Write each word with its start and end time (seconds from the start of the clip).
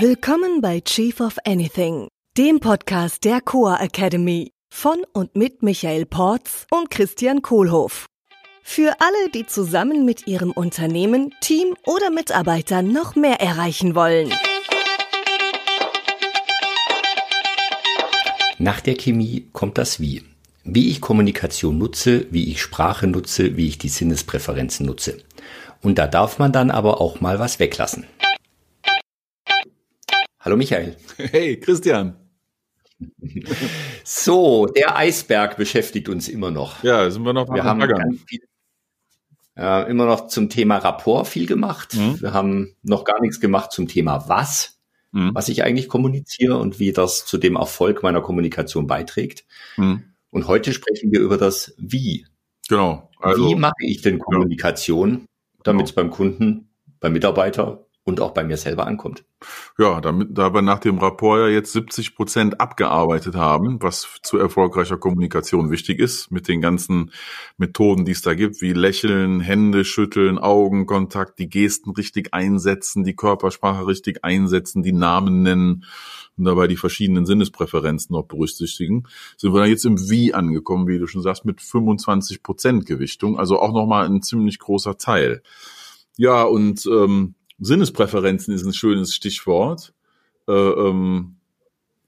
Willkommen 0.00 0.60
bei 0.60 0.80
Chief 0.80 1.20
of 1.20 1.36
Anything, 1.44 2.08
dem 2.36 2.58
Podcast 2.58 3.22
der 3.22 3.40
Coa 3.40 3.76
Academy 3.76 4.50
von 4.68 4.96
und 5.12 5.36
mit 5.36 5.62
Michael 5.62 6.04
Porz 6.04 6.66
und 6.72 6.90
Christian 6.90 7.42
Kohlhoff. 7.42 8.06
Für 8.64 8.96
alle, 8.98 9.30
die 9.32 9.46
zusammen 9.46 10.04
mit 10.04 10.26
ihrem 10.26 10.50
Unternehmen, 10.50 11.32
Team 11.40 11.76
oder 11.86 12.10
Mitarbeitern 12.10 12.92
noch 12.92 13.14
mehr 13.14 13.40
erreichen 13.40 13.94
wollen. 13.94 14.32
Nach 18.58 18.80
der 18.80 18.96
Chemie 18.96 19.48
kommt 19.52 19.78
das 19.78 20.00
Wie. 20.00 20.24
Wie 20.64 20.90
ich 20.90 21.00
Kommunikation 21.00 21.78
nutze, 21.78 22.26
wie 22.32 22.50
ich 22.50 22.60
Sprache 22.60 23.06
nutze, 23.06 23.56
wie 23.56 23.68
ich 23.68 23.78
die 23.78 23.90
Sinnespräferenzen 23.90 24.86
nutze. 24.86 25.18
Und 25.82 25.98
da 25.98 26.08
darf 26.08 26.40
man 26.40 26.50
dann 26.50 26.72
aber 26.72 27.00
auch 27.00 27.20
mal 27.20 27.38
was 27.38 27.60
weglassen. 27.60 28.08
Hallo 30.44 30.58
Michael. 30.58 30.94
Hey 31.16 31.58
Christian. 31.58 32.16
So, 34.06 34.66
der 34.66 34.96
Eisberg 34.96 35.56
beschäftigt 35.56 36.10
uns 36.10 36.28
immer 36.28 36.50
noch. 36.50 36.82
Ja, 36.82 37.10
sind 37.10 37.24
wir 37.24 37.32
noch 37.32 37.48
wir 37.48 37.64
haben 37.64 37.80
viel, 38.26 38.40
äh, 39.56 39.90
immer 39.90 40.04
noch 40.04 40.26
zum 40.26 40.50
Thema 40.50 40.76
Rapport 40.76 41.26
viel 41.26 41.46
gemacht. 41.46 41.94
Mhm. 41.94 42.20
Wir 42.20 42.34
haben 42.34 42.76
noch 42.82 43.04
gar 43.04 43.20
nichts 43.22 43.40
gemacht 43.40 43.72
zum 43.72 43.88
Thema 43.88 44.28
Was, 44.28 44.78
mhm. 45.12 45.30
was 45.32 45.48
ich 45.48 45.64
eigentlich 45.64 45.88
kommuniziere 45.88 46.58
und 46.58 46.78
wie 46.78 46.92
das 46.92 47.24
zu 47.24 47.38
dem 47.38 47.56
Erfolg 47.56 48.02
meiner 48.02 48.20
Kommunikation 48.20 48.86
beiträgt. 48.86 49.46
Mhm. 49.78 50.04
Und 50.28 50.46
heute 50.46 50.74
sprechen 50.74 51.10
wir 51.10 51.20
über 51.20 51.38
das 51.38 51.74
Wie. 51.78 52.26
Genau. 52.68 53.10
Also, 53.18 53.48
wie 53.48 53.54
mache 53.54 53.72
ich 53.80 54.02
denn 54.02 54.18
Kommunikation, 54.18 55.26
damit 55.62 55.86
es 55.86 55.94
genau. 55.94 56.08
beim 56.08 56.14
Kunden, 56.14 56.68
beim 57.00 57.14
Mitarbeiter 57.14 57.83
und 58.04 58.20
auch 58.20 58.32
bei 58.32 58.44
mir 58.44 58.58
selber 58.58 58.86
ankommt. 58.86 59.24
Ja, 59.78 60.00
damit, 60.00 60.28
da 60.32 60.52
wir 60.52 60.60
nach 60.60 60.78
dem 60.78 60.98
Rapport 60.98 61.40
ja 61.40 61.48
jetzt 61.48 61.72
70 61.72 62.14
Prozent 62.14 62.60
abgearbeitet 62.60 63.34
haben, 63.34 63.82
was 63.82 64.18
zu 64.22 64.36
erfolgreicher 64.36 64.98
Kommunikation 64.98 65.70
wichtig 65.70 65.98
ist, 65.98 66.30
mit 66.30 66.46
den 66.46 66.60
ganzen 66.60 67.12
Methoden, 67.56 68.04
die 68.04 68.12
es 68.12 68.20
da 68.20 68.34
gibt, 68.34 68.60
wie 68.60 68.74
Lächeln, 68.74 69.40
Hände 69.40 69.84
schütteln, 69.86 70.38
Augenkontakt, 70.38 71.38
die 71.38 71.48
Gesten 71.48 71.90
richtig 71.90 72.34
einsetzen, 72.34 73.04
die 73.04 73.16
Körpersprache 73.16 73.86
richtig 73.86 74.22
einsetzen, 74.22 74.82
die 74.82 74.92
Namen 74.92 75.42
nennen 75.42 75.84
und 76.36 76.44
dabei 76.44 76.66
die 76.66 76.76
verschiedenen 76.76 77.24
Sinnespräferenzen 77.24 78.14
noch 78.14 78.24
berücksichtigen, 78.24 79.04
sind 79.38 79.54
wir 79.54 79.60
dann 79.60 79.70
jetzt 79.70 79.86
im 79.86 80.10
Wie 80.10 80.34
angekommen, 80.34 80.88
wie 80.88 80.98
du 80.98 81.06
schon 81.06 81.22
sagst, 81.22 81.46
mit 81.46 81.62
25 81.62 82.42
Prozent 82.42 82.84
Gewichtung, 82.84 83.38
also 83.38 83.60
auch 83.60 83.72
nochmal 83.72 84.06
ein 84.06 84.20
ziemlich 84.20 84.58
großer 84.58 84.98
Teil. 84.98 85.42
Ja, 86.16 86.42
und 86.42 86.86
ähm, 86.86 87.34
Sinnespräferenzen 87.58 88.54
ist 88.54 88.64
ein 88.64 88.74
schönes 88.74 89.14
Stichwort. 89.14 89.92
Äh, 90.48 90.52
ähm, 90.52 91.36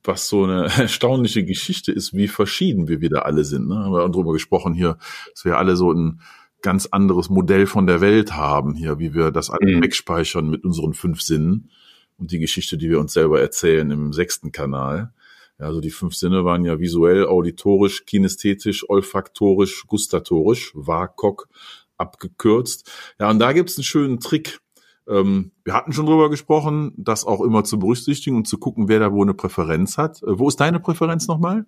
was 0.06 0.28
so 0.28 0.44
eine 0.44 0.64
erstaunliche 0.78 1.44
Geschichte 1.44 1.92
ist, 1.92 2.14
wie 2.14 2.28
verschieden 2.28 2.88
wir 2.88 3.00
wieder 3.00 3.27
alle 3.27 3.44
sind. 3.44 3.69
Ne? 3.69 3.77
Haben 3.77 3.92
wir 3.92 4.08
darüber 4.08 4.33
gesprochen 4.33 4.75
hier, 4.75 4.98
dass 5.33 5.44
wir 5.44 5.58
alle 5.58 5.77
so 5.77 5.92
ein 5.92 6.20
ganz 6.62 6.86
anderes 6.86 7.28
Modell 7.28 7.66
von 7.66 7.86
der 7.86 8.00
Welt 8.00 8.34
haben 8.34 8.75
hier, 8.75 8.98
wie 8.98 9.14
wir 9.14 9.30
das 9.30 9.50
alle 9.50 9.77
mhm. 9.77 9.83
wegspeichern 9.83 10.48
mit 10.48 10.64
unseren 10.64 10.94
fünf 10.94 11.20
Sinnen 11.22 11.70
und 12.19 12.33
die 12.33 12.38
Geschichte, 12.38 12.78
die 12.78 12.91
wir 12.91 12.98
uns 12.98 13.12
selber 13.12 13.41
erzählen 13.41 13.91
im 13.91 14.12
sechsten 14.12 14.53
Kanal. 14.53 15.12
Ja, 15.58 15.66
also 15.66 15.81
die 15.81 15.91
fünf 15.91 16.14
Sinne 16.14 16.44
waren 16.44 16.64
ja 16.64 16.81
visuell, 16.81 17.27
auditorisch, 17.27 18.05
kinästhetisch, 18.05 18.88
olfaktorisch, 18.88 19.86
gustatorisch, 19.86 20.72
WAKOK 20.75 21.48
abgekürzt. 21.98 22.91
Ja, 23.19 23.31
und 23.31 23.38
da 23.38 23.53
gibt's 23.53 23.78
einen 23.78 23.84
schönen 23.84 24.20
Trick, 24.20 24.58
ähm, 25.09 25.53
wir 25.65 25.75
hatten 25.75 25.93
schon 25.93 26.07
drüber 26.07 26.31
gesprochen, 26.31 26.93
das 26.97 27.25
auch 27.25 27.41
immer 27.41 27.65
zu 27.65 27.79
berücksichtigen 27.79 28.37
und 28.37 28.49
zu 28.49 28.59
gucken, 28.59 28.89
wer 28.89 28.99
da 28.99 29.12
wo 29.12 29.23
eine 29.23 29.35
Präferenz 29.35 29.99
hat. 29.99 30.23
Äh, 30.23 30.39
wo 30.39 30.49
ist 30.49 30.61
deine 30.61 30.81
Präferenz 30.81 31.29
nochmal? 31.29 31.67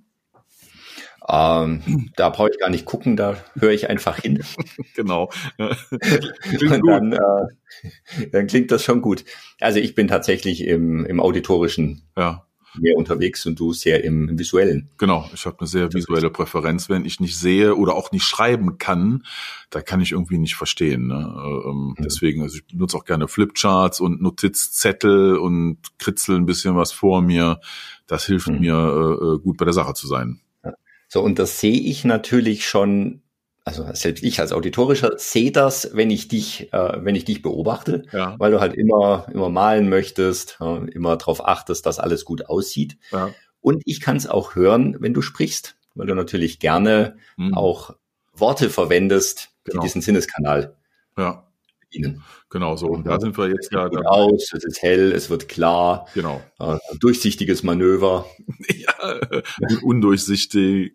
Ähm, 1.31 2.11
da 2.17 2.31
brauche 2.31 2.51
ich 2.51 2.59
gar 2.59 2.71
nicht 2.71 2.87
gucken, 2.87 3.17
da 3.17 3.37
höre 3.55 3.73
ich 3.73 3.91
einfach 3.91 4.19
hin. 4.19 4.43
genau. 4.97 5.31
und 5.59 6.87
dann, 6.87 7.13
äh, 7.13 8.29
dann 8.33 8.47
klingt 8.47 8.71
das 8.71 8.83
schon 8.83 9.03
gut. 9.03 9.25
Also 9.61 9.79
ich 9.79 9.95
bin 9.95 10.09
tatsächlich 10.09 10.65
im, 10.65 11.05
im 11.05 11.21
auditorischen 11.21 12.09
ja 12.17 12.48
mehr 12.75 12.97
unterwegs 12.97 13.47
und 13.47 13.59
du 13.59 13.73
sehr 13.73 14.05
im, 14.05 14.29
im 14.29 14.39
Visuellen. 14.39 14.91
Genau, 14.99 15.29
ich 15.35 15.47
habe 15.47 15.59
eine 15.61 15.67
sehr 15.67 15.93
visuelle 15.93 16.31
Präferenz. 16.31 16.89
Wenn 16.89 17.05
ich 17.05 17.21
nicht 17.21 17.39
sehe 17.39 17.75
oder 17.75 17.95
auch 17.95 18.13
nicht 18.13 18.25
schreiben 18.25 18.79
kann, 18.79 19.25
da 19.71 19.81
kann 19.81 20.01
ich 20.01 20.13
irgendwie 20.13 20.39
nicht 20.39 20.55
verstehen. 20.55 21.09
Ne? 21.09 21.35
Ähm, 21.67 21.95
mhm. 21.97 22.03
Deswegen, 22.05 22.43
also 22.43 22.57
ich 22.57 22.67
benutze 22.67 22.97
auch 22.97 23.05
gerne 23.05 23.29
Flipcharts 23.29 24.01
und 24.01 24.21
Notizzettel 24.21 25.37
und 25.37 25.79
kritzel 25.99 26.37
ein 26.37 26.47
bisschen 26.47 26.77
was 26.77 26.93
vor 26.93 27.23
mir. 27.23 27.61
Das 28.07 28.27
hilft 28.27 28.49
mhm. 28.49 28.61
mir, 28.61 28.75
äh, 28.75 29.25
äh, 29.25 29.39
gut 29.39 29.57
bei 29.57 29.65
der 29.65 29.75
Sache 29.75 29.95
zu 29.95 30.07
sein. 30.07 30.41
So, 31.11 31.23
und 31.23 31.39
das 31.39 31.59
sehe 31.59 31.81
ich 31.81 32.05
natürlich 32.05 32.69
schon 32.69 33.23
also 33.69 33.87
selbst 33.93 34.25
ich 34.25 34.41
als 34.41 34.53
Auditorischer 34.53 35.13
sehe 35.19 35.53
das, 35.53 35.91
wenn 35.93 36.11
ich 36.11 36.29
dich, 36.29 36.73
äh, 36.73 37.05
wenn 37.05 37.15
ich 37.15 37.25
dich 37.25 37.43
beobachte, 37.43 38.05
ja. 38.13 38.35
weil 38.39 38.51
du 38.51 38.61
halt 38.61 38.75
immer, 38.75 39.27
immer 39.33 39.51
malen 39.51 39.89
möchtest, 39.89 40.59
äh, 40.61 40.91
immer 40.91 41.17
darauf 41.17 41.47
achtest, 41.47 41.87
dass 41.87 41.99
alles 41.99 42.25
gut 42.25 42.47
aussieht. 42.47 42.97
Ja. 43.13 43.31
Und 43.61 43.83
ich 43.85 44.01
kann 44.01 44.17
es 44.17 44.27
auch 44.27 44.55
hören, 44.55 44.97
wenn 45.01 45.15
du 45.15 45.23
sprichst, 45.23 45.77
weil 45.95 46.07
du 46.07 46.15
natürlich 46.15 46.61
gerne 46.61 47.17
mhm. 47.37 47.55
auch 47.55 47.95
Worte 48.33 48.71
verwendest, 48.71 49.51
genau. 49.65 49.81
die 49.81 49.87
diesen 49.87 50.01
Sinneskanal 50.01 50.77
ja 51.17 51.48
bedienen. 51.91 52.23
Genau 52.51 52.77
so. 52.77 52.87
Und 52.87 53.07
da 53.07 53.21
sind 53.21 53.37
wir 53.37 53.49
jetzt 53.49 53.73
ja. 53.73 53.89
Gut 53.89 54.07
aus, 54.07 54.53
es 54.53 54.65
ist 54.65 54.83
hell, 54.83 55.13
es 55.13 55.31
wird 55.31 55.49
klar. 55.49 56.07
Genau. 56.15 56.43
Äh, 56.59 56.79
durchsichtiges 57.01 57.63
Manöver. 57.63 58.27
ja, 58.69 59.21
undurchsichtig. 59.83 60.95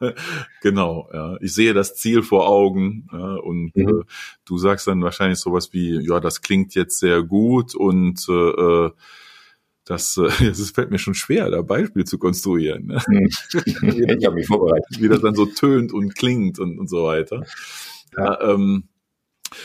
genau. 0.62 1.08
Ja. 1.12 1.36
Ich 1.40 1.54
sehe 1.54 1.74
das 1.74 1.96
Ziel 1.96 2.22
vor 2.22 2.48
Augen. 2.48 3.08
Ja, 3.12 3.34
und 3.36 3.74
mhm. 3.74 3.88
äh, 3.88 4.04
du 4.44 4.58
sagst 4.58 4.86
dann 4.86 5.02
wahrscheinlich 5.02 5.38
sowas 5.38 5.72
wie, 5.72 5.98
ja, 6.06 6.20
das 6.20 6.40
klingt 6.40 6.74
jetzt 6.74 6.98
sehr 6.98 7.22
gut 7.22 7.74
und 7.74 8.26
äh, 8.28 8.90
das, 9.84 10.16
äh, 10.16 10.28
das 10.48 10.70
fällt 10.70 10.90
mir 10.90 10.98
schon 10.98 11.14
schwer, 11.14 11.50
da 11.50 11.62
Beispiel 11.62 12.04
zu 12.04 12.18
konstruieren. 12.18 12.86
Ne? 12.86 13.02
Mhm. 13.08 13.28
ich 14.18 14.26
habe 14.26 14.36
mich 14.36 14.46
vorbereitet. 14.46 15.00
Wie 15.00 15.08
das 15.08 15.20
dann 15.20 15.34
so 15.34 15.46
tönt 15.46 15.92
und 15.92 16.14
klingt 16.14 16.58
und, 16.58 16.78
und 16.78 16.88
so 16.88 17.04
weiter. 17.04 17.44
Ja, 18.16 18.40
ähm, 18.52 18.84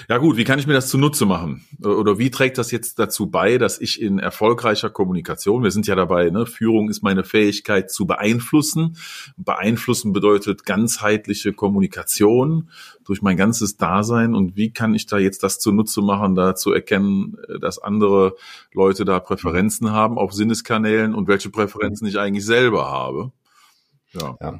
ja 0.09 0.17
gut, 0.17 0.37
wie 0.37 0.43
kann 0.43 0.59
ich 0.59 0.67
mir 0.67 0.73
das 0.73 0.89
zunutze 0.89 1.25
machen? 1.25 1.65
Oder 1.83 2.17
wie 2.17 2.31
trägt 2.31 2.57
das 2.57 2.71
jetzt 2.71 2.99
dazu 2.99 3.27
bei, 3.27 3.57
dass 3.57 3.79
ich 3.79 4.01
in 4.01 4.19
erfolgreicher 4.19 4.89
Kommunikation, 4.89 5.63
wir 5.63 5.71
sind 5.71 5.87
ja 5.87 5.95
dabei, 5.95 6.29
ne, 6.29 6.45
Führung 6.45 6.89
ist 6.89 7.03
meine 7.03 7.23
Fähigkeit 7.23 7.91
zu 7.91 8.05
beeinflussen. 8.05 8.97
Beeinflussen 9.37 10.13
bedeutet 10.13 10.65
ganzheitliche 10.65 11.53
Kommunikation 11.53 12.69
durch 13.05 13.21
mein 13.21 13.37
ganzes 13.37 13.77
Dasein. 13.77 14.35
Und 14.35 14.55
wie 14.55 14.71
kann 14.71 14.93
ich 14.93 15.05
da 15.05 15.17
jetzt 15.17 15.43
das 15.43 15.59
zunutze 15.59 16.01
machen, 16.01 16.35
da 16.35 16.55
zu 16.55 16.71
erkennen, 16.71 17.37
dass 17.61 17.79
andere 17.79 18.35
Leute 18.73 19.05
da 19.05 19.19
Präferenzen 19.19 19.91
haben 19.91 20.17
auf 20.17 20.33
Sinneskanälen 20.33 21.15
und 21.15 21.27
welche 21.27 21.49
Präferenzen 21.49 22.07
ich 22.07 22.19
eigentlich 22.19 22.45
selber 22.45 22.91
habe? 22.91 23.31
Ja. 24.13 24.37
ja. 24.41 24.59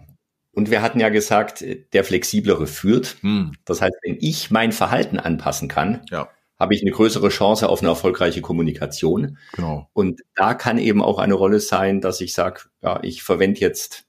Und 0.57 0.71
wir 0.71 0.81
hatten 0.81 0.99
ja 0.99 1.09
gesagt, 1.09 1.63
der 1.93 2.03
Flexiblere 2.03 2.65
führt. 2.65 3.17
Hm. 3.21 3.51
Das 3.63 3.79
heißt, 3.79 3.93
wenn 4.01 4.17
ich 4.19 4.49
mein 4.49 4.71
Verhalten 4.71 5.19
anpassen 5.19 5.67
kann, 5.67 6.01
ja. 6.09 6.29
habe 6.59 6.73
ich 6.73 6.81
eine 6.81 6.89
größere 6.89 7.29
Chance 7.29 7.69
auf 7.69 7.81
eine 7.81 7.89
erfolgreiche 7.89 8.41
Kommunikation. 8.41 9.37
Genau. 9.53 9.87
Und 9.93 10.21
da 10.33 10.55
kann 10.55 10.79
eben 10.79 11.03
auch 11.03 11.19
eine 11.19 11.35
Rolle 11.35 11.59
sein, 11.59 12.01
dass 12.01 12.21
ich 12.21 12.33
sage, 12.33 12.61
ja, 12.81 12.99
ich 13.03 13.21
verwende 13.21 13.59
jetzt 13.59 14.05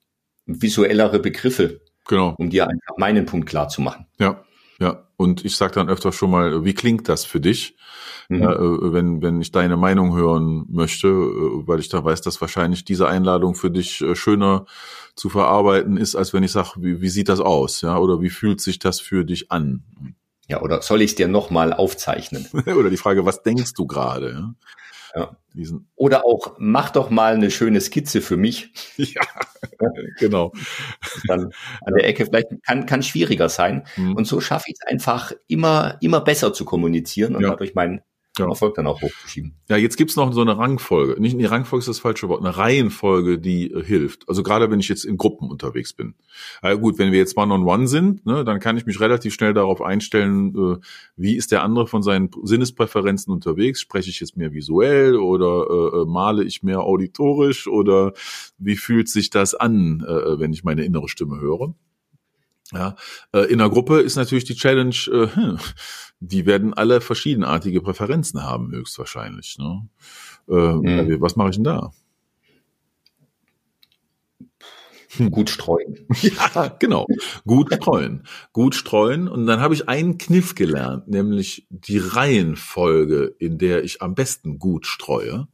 visuellere 0.47 1.19
Begriffe, 1.19 1.83
genau. 2.07 2.35
um 2.39 2.49
dir 2.49 2.67
einfach 2.67 2.97
meinen 2.97 3.27
Punkt 3.27 3.47
klar 3.47 3.69
zu 3.69 3.83
machen. 3.83 4.07
Ja, 4.19 4.43
ja. 4.79 5.05
Und 5.17 5.45
ich 5.45 5.57
sage 5.57 5.75
dann 5.75 5.89
öfter 5.89 6.13
schon 6.13 6.31
mal, 6.31 6.65
wie 6.65 6.75
klingt 6.75 7.09
das 7.09 7.25
für 7.25 7.41
dich? 7.41 7.77
Mhm. 8.29 8.43
Äh, 8.43 8.93
wenn, 8.93 9.23
wenn 9.23 9.41
ich 9.41 9.53
deine 9.53 9.77
Meinung 9.77 10.15
hören 10.15 10.67
möchte, 10.69 11.09
äh, 11.09 11.67
weil 11.67 11.81
ich 11.81 11.89
da 11.89 12.05
weiß, 12.05 12.21
dass 12.21 12.41
wahrscheinlich 12.41 12.85
diese 12.85 13.09
Einladung 13.09 13.55
für 13.55 13.71
dich 13.71 14.01
äh, 14.03 14.15
schöner 14.15 14.67
zu 15.17 15.29
verarbeiten 15.31 15.97
ist, 15.97 16.15
als 16.15 16.33
wenn 16.33 16.43
ich 16.43 16.53
sage, 16.53 16.73
wie, 16.77 17.01
wie 17.01 17.09
sieht 17.09 17.29
das 17.29 17.41
aus? 17.41 17.81
Ja, 17.81 17.99
oder 17.99 18.21
wie 18.21 18.31
fühlt 18.31 18.61
sich 18.61 18.79
das 18.79 19.01
für 19.01 19.25
dich 19.25 19.51
an? 19.51 19.83
Ja, 20.47 20.63
oder 20.63 20.83
soll 20.83 21.03
ich 21.03 21.11
es 21.11 21.17
dir 21.17 21.27
nochmal 21.29 21.73
aufzeichnen? 21.73 22.47
oder 22.67 22.91
die 22.91 22.97
Frage, 22.97 23.25
was 23.25 23.43
denkst 23.43 23.75
du 23.75 23.87
gerade? 23.87 24.31
Ja? 24.33 24.55
Ja. 25.15 25.37
Oder 25.97 26.25
auch, 26.25 26.55
mach 26.59 26.91
doch 26.91 27.11
mal 27.11 27.35
eine 27.35 27.51
schöne 27.51 27.81
Skizze 27.81 28.21
für 28.21 28.37
mich. 28.37 28.73
Ja, 29.81 29.91
genau. 30.19 30.53
Dann 31.27 31.53
an 31.85 31.95
der 31.95 32.07
Ecke 32.07 32.27
vielleicht 32.27 32.49
kann, 32.65 32.87
kann 32.87 33.03
schwieriger 33.03 33.49
sein. 33.49 33.85
Mhm. 33.97 34.15
Und 34.15 34.25
so 34.27 34.41
schaffe 34.41 34.67
ich 34.69 34.75
es 34.81 34.87
einfach 34.87 35.33
immer, 35.47 35.99
immer 36.01 36.21
besser 36.21 36.53
zu 36.53 36.65
kommunizieren 36.65 37.37
und 37.37 37.43
ja. 37.43 37.51
dadurch 37.51 37.75
mein, 37.75 38.03
ja. 38.47 38.51
Erfolg 38.51 38.75
dann 38.75 38.87
auch 38.87 39.01
hochzuschieben. 39.01 39.55
Ja, 39.69 39.77
jetzt 39.77 39.97
gibt's 39.97 40.17
noch 40.17 40.33
so 40.33 40.41
eine 40.41 40.59
Rangfolge. 40.59 41.21
Nicht 41.21 41.39
die 41.39 41.45
Rangfolge 41.45 41.81
ist 41.81 41.89
das 41.89 41.99
falsche 41.99 42.29
Wort, 42.29 42.45
eine 42.45 42.57
Reihenfolge, 42.57 43.39
die 43.39 43.71
äh, 43.71 43.85
hilft. 43.85 44.29
Also 44.29 44.43
gerade 44.43 44.71
wenn 44.71 44.81
ich 44.81 44.89
jetzt 44.89 45.05
in 45.05 45.17
Gruppen 45.17 45.51
unterwegs 45.51 45.93
bin. 45.93 46.15
Also 46.63 46.81
gut, 46.81 46.99
wenn 46.99 47.13
wir 47.13 47.19
jetzt 47.19 47.37
One-on-One 47.37 47.85
-on 47.85 47.85
-one 47.85 47.87
sind, 47.87 48.27
ne, 48.27 48.45
dann 48.45 48.61
kann 48.61 48.77
ich 48.77 48.87
mich 48.87 49.01
relativ 49.01 49.35
schnell 49.35 49.55
darauf 49.55 49.83
einstellen, 49.83 50.55
äh, 50.55 50.77
wie 51.17 51.37
ist 51.37 51.53
der 51.53 51.63
andere 51.63 51.87
von 51.87 52.03
seinen 52.03 52.31
Sinnespräferenzen 52.43 53.33
unterwegs? 53.33 53.81
Spreche 53.81 54.11
ich 54.11 54.21
jetzt 54.21 54.37
mehr 54.37 54.53
visuell 54.53 55.17
oder 55.17 55.67
äh, 55.69 56.03
äh 56.03 56.05
male 56.07 56.45
ich 56.45 56.63
mehr 56.63 56.81
auditorisch 56.81 57.67
oder 57.67 58.13
wie 58.59 58.77
fühlt 58.77 59.09
sich 59.09 59.31
das 59.31 59.55
an, 59.55 60.05
äh, 60.07 60.39
wenn 60.39 60.53
ich 60.53 60.65
meine 60.65 60.85
innere 60.85 61.09
Stimme 61.09 61.41
höre? 61.41 61.75
Ja, 62.73 62.97
äh, 63.33 63.51
in 63.51 63.59
der 63.59 63.71
Gruppe 63.71 64.01
ist 64.01 64.17
natürlich 64.17 64.45
die 64.45 64.55
Challenge, 64.55 64.95
äh, 65.11 65.27
hm, 65.35 65.59
die 66.21 66.47
werden 66.47 66.75
alle 66.75 67.01
verschiedenartige 67.01 67.81
Präferenzen 67.81 68.43
haben, 68.43 68.73
höchstwahrscheinlich. 68.73 69.57
Ne? 69.59 69.89
Äh, 70.49 70.53
mhm. 70.53 71.21
Was 71.21 71.37
mache 71.37 71.51
ich 71.51 71.57
denn 71.57 71.65
da? 71.65 71.93
Hm. 75.17 75.31
Gut 75.31 75.51
streuen. 75.51 76.07
Ja, 76.23 76.69
genau. 76.79 77.07
Gut 77.47 77.73
streuen. 77.73 78.25
Gut 78.53 78.75
streuen. 78.75 79.29
Und 79.29 79.47
dann 79.47 79.61
habe 79.61 79.75
ich 79.75 79.89
einen 79.89 80.19
Kniff 80.19 80.55
gelernt, 80.55 81.09
nämlich 81.09 81.67
die 81.71 81.99
Reihenfolge, 81.99 83.35
in 83.39 83.59
der 83.59 83.85
ich 83.85 84.03
am 84.03 84.15
besten 84.15 84.59
gut 84.59 84.87
streue. 84.87 85.49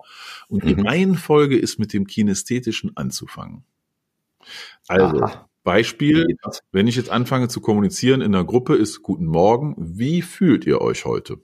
Und 0.49 0.64
die 0.64 0.75
mhm. 0.75 0.87
Reihenfolge 0.87 1.56
ist 1.56 1.78
mit 1.78 1.93
dem 1.93 2.06
Kinästhetischen 2.06 2.96
anzufangen. 2.96 3.64
Also, 4.88 5.22
Aha. 5.22 5.49
Beispiel, 5.64 6.37
wenn 6.72 6.87
ich 6.87 6.96
jetzt 6.96 7.11
anfange 7.11 7.49
zu 7.49 7.61
kommunizieren 7.61 8.20
in 8.20 8.32
der 8.32 8.44
Gruppe, 8.44 8.76
ist 8.76 9.02
Guten 9.02 9.26
Morgen, 9.26 9.75
wie 9.78 10.22
fühlt 10.22 10.66
ihr 10.66 10.81
euch 10.81 11.05
heute? 11.05 11.38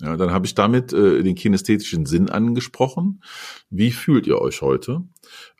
Ja, 0.00 0.16
dann 0.16 0.32
habe 0.32 0.44
ich 0.44 0.54
damit 0.54 0.92
äh, 0.92 1.22
den 1.22 1.36
kinästhetischen 1.36 2.04
Sinn 2.04 2.28
angesprochen. 2.28 3.22
Wie 3.70 3.92
fühlt 3.92 4.26
ihr 4.26 4.40
euch 4.40 4.60
heute? 4.60 5.04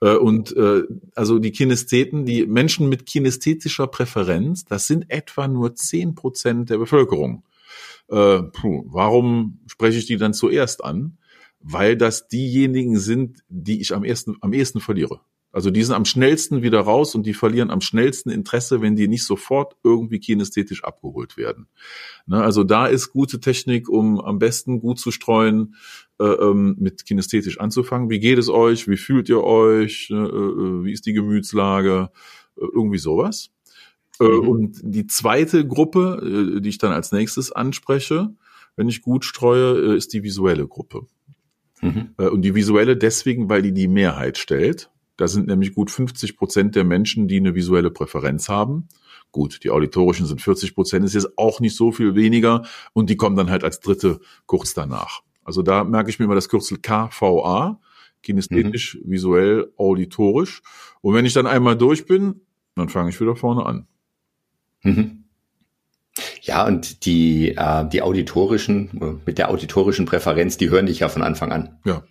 Äh, 0.01 0.17
und 0.17 0.57
äh, 0.57 0.83
also 1.15 1.39
die 1.39 1.53
Kinästheten, 1.53 2.27
die 2.27 2.45
Menschen 2.47 2.89
mit 2.89 3.07
kinästhetischer 3.07 3.87
Präferenz, 3.87 4.65
das 4.65 4.89
sind 4.89 5.09
etwa 5.09 5.47
nur 5.47 5.77
zehn 5.77 6.17
Prozent 6.17 6.71
der 6.71 6.79
Bevölkerung. 6.79 7.45
Äh, 8.09 8.43
puh, 8.43 8.85
warum 8.89 9.61
spreche 9.67 9.99
ich 9.99 10.07
die 10.07 10.17
dann 10.17 10.35
zuerst 10.35 10.83
an? 10.83 11.19
Weil 11.61 11.97
das 11.97 12.27
diejenigen 12.27 12.99
sind, 12.99 13.45
die 13.49 13.81
ich 13.81 13.95
am 13.95 14.03
ersten, 14.03 14.37
am 14.41 14.53
ehesten 14.53 14.81
verliere. 14.81 15.21
Also 15.55 15.71
die 15.71 15.85
sind 15.85 15.95
am 15.95 16.05
schnellsten 16.05 16.63
wieder 16.63 16.81
raus 16.81 17.15
und 17.15 17.27
die 17.27 17.33
verlieren 17.33 17.71
am 17.71 17.81
schnellsten 17.81 18.29
Interesse, 18.29 18.83
wenn 18.83 18.97
die 18.97 19.07
nicht 19.07 19.25
sofort 19.25 19.77
irgendwie 19.85 20.19
kinästhetisch 20.19 20.83
abgeholt 20.83 21.37
werden. 21.37 21.69
Ne, 22.27 22.43
also 22.43 22.65
da 22.65 22.87
ist 22.87 23.13
gute 23.13 23.39
Technik, 23.39 23.89
um 23.89 24.21
am 24.21 24.41
besten 24.41 24.81
gut 24.81 24.99
zu 24.99 25.13
streuen, 25.13 25.77
äh, 26.19 26.25
ähm, 26.25 26.75
mit 26.81 27.07
kinästhetisch 27.07 27.61
anzufangen. 27.61 28.11
Wie 28.11 28.19
geht 28.19 28.39
es 28.39 28.49
euch? 28.49 28.89
Wie 28.89 28.97
fühlt 28.97 29.29
ihr 29.29 29.45
euch? 29.45 30.09
Ne, 30.11 30.17
äh, 30.17 30.23
äh, 30.23 30.85
wie 30.85 30.93
ist 30.93 31.07
die 31.07 31.13
Gemütslage? 31.13 32.11
Äh, 32.57 32.67
irgendwie 32.75 32.99
sowas. 32.99 33.53
Äh, 34.19 34.25
mhm. 34.25 34.49
Und 34.49 34.81
die 34.83 35.07
zweite 35.07 35.65
Gruppe, 35.65 36.59
die 36.61 36.69
ich 36.69 36.79
dann 36.79 36.91
als 36.91 37.13
nächstes 37.13 37.53
anspreche, 37.53 38.35
wenn 38.75 38.89
ich 38.89 39.03
gut 39.03 39.25
streue, 39.25 39.95
ist 39.95 40.15
die 40.15 40.25
visuelle 40.25 40.67
Gruppe. 40.67 41.07
Mhm. 41.81 42.09
Und 42.17 42.43
die 42.43 42.57
visuelle 42.57 42.97
deswegen, 42.97 43.49
weil 43.49 43.63
die 43.63 43.73
die 43.73 43.87
Mehrheit 43.87 44.37
stellt. 44.37 44.91
Da 45.17 45.29
sind 45.29 45.47
nämlich 45.47 45.75
gut 45.75 45.91
50 45.91 46.37
Prozent 46.37 46.75
der 46.75 46.85
Menschen, 46.85 47.29
die 47.29 47.37
eine 47.37 47.55
visuelle 47.55 47.91
Präferenz 47.91 48.49
haben. 48.49 48.89
Gut, 49.31 49.65
die 49.65 49.71
auditorischen 49.71 50.27
sind 50.27 50.43
40 50.43 50.75
Prozent, 50.75 51.05
ist 51.05 51.15
jetzt 51.15 51.39
auch 51.39 51.61
nicht 51.61 51.77
so 51.77 51.93
viel 51.93 52.15
weniger 52.15 52.63
und 52.93 53.11
die 53.11 53.17
kommen 53.17 53.37
dann 53.37 53.51
halt 53.51 53.65
als 53.65 53.81
dritte 53.81 54.21
kurz 54.47 54.75
danach. 54.75 55.21
Also 55.45 55.63
da 55.63 55.85
merke 55.85 56.11
ich 56.11 56.19
mir 56.19 56.25
immer 56.25 56.35
das 56.35 56.49
Kürzel 56.49 56.79
KVA, 56.79 57.81
kinesthetisch, 58.23 58.97
mhm. 58.97 59.11
visuell, 59.11 59.73
auditorisch. 59.77 60.63
Und 61.01 61.15
wenn 61.15 61.27
ich 61.27 61.35
dann 61.35 61.47
einmal 61.47 61.77
durch 61.77 62.07
bin, 62.07 62.41
dann 62.75 62.89
fange 62.89 63.11
ich 63.11 63.21
wieder 63.21 63.37
vorne 63.37 63.67
an. 63.67 63.87
Mhm. 64.83 65.25
Ja, 66.43 66.67
und 66.67 67.05
die, 67.07 67.57
äh, 67.57 67.89
die 67.89 68.03
auditorischen, 68.03 69.21
mit 69.27 69.39
der 69.39 69.51
auditorischen 69.51 70.07
Präferenz, 70.07 70.57
die 70.57 70.71
hören 70.71 70.87
dich 70.87 71.01
ja 71.01 71.09
von 71.09 71.23
Anfang 71.23 71.53
an. 71.53 71.79
Ja. 71.85 72.05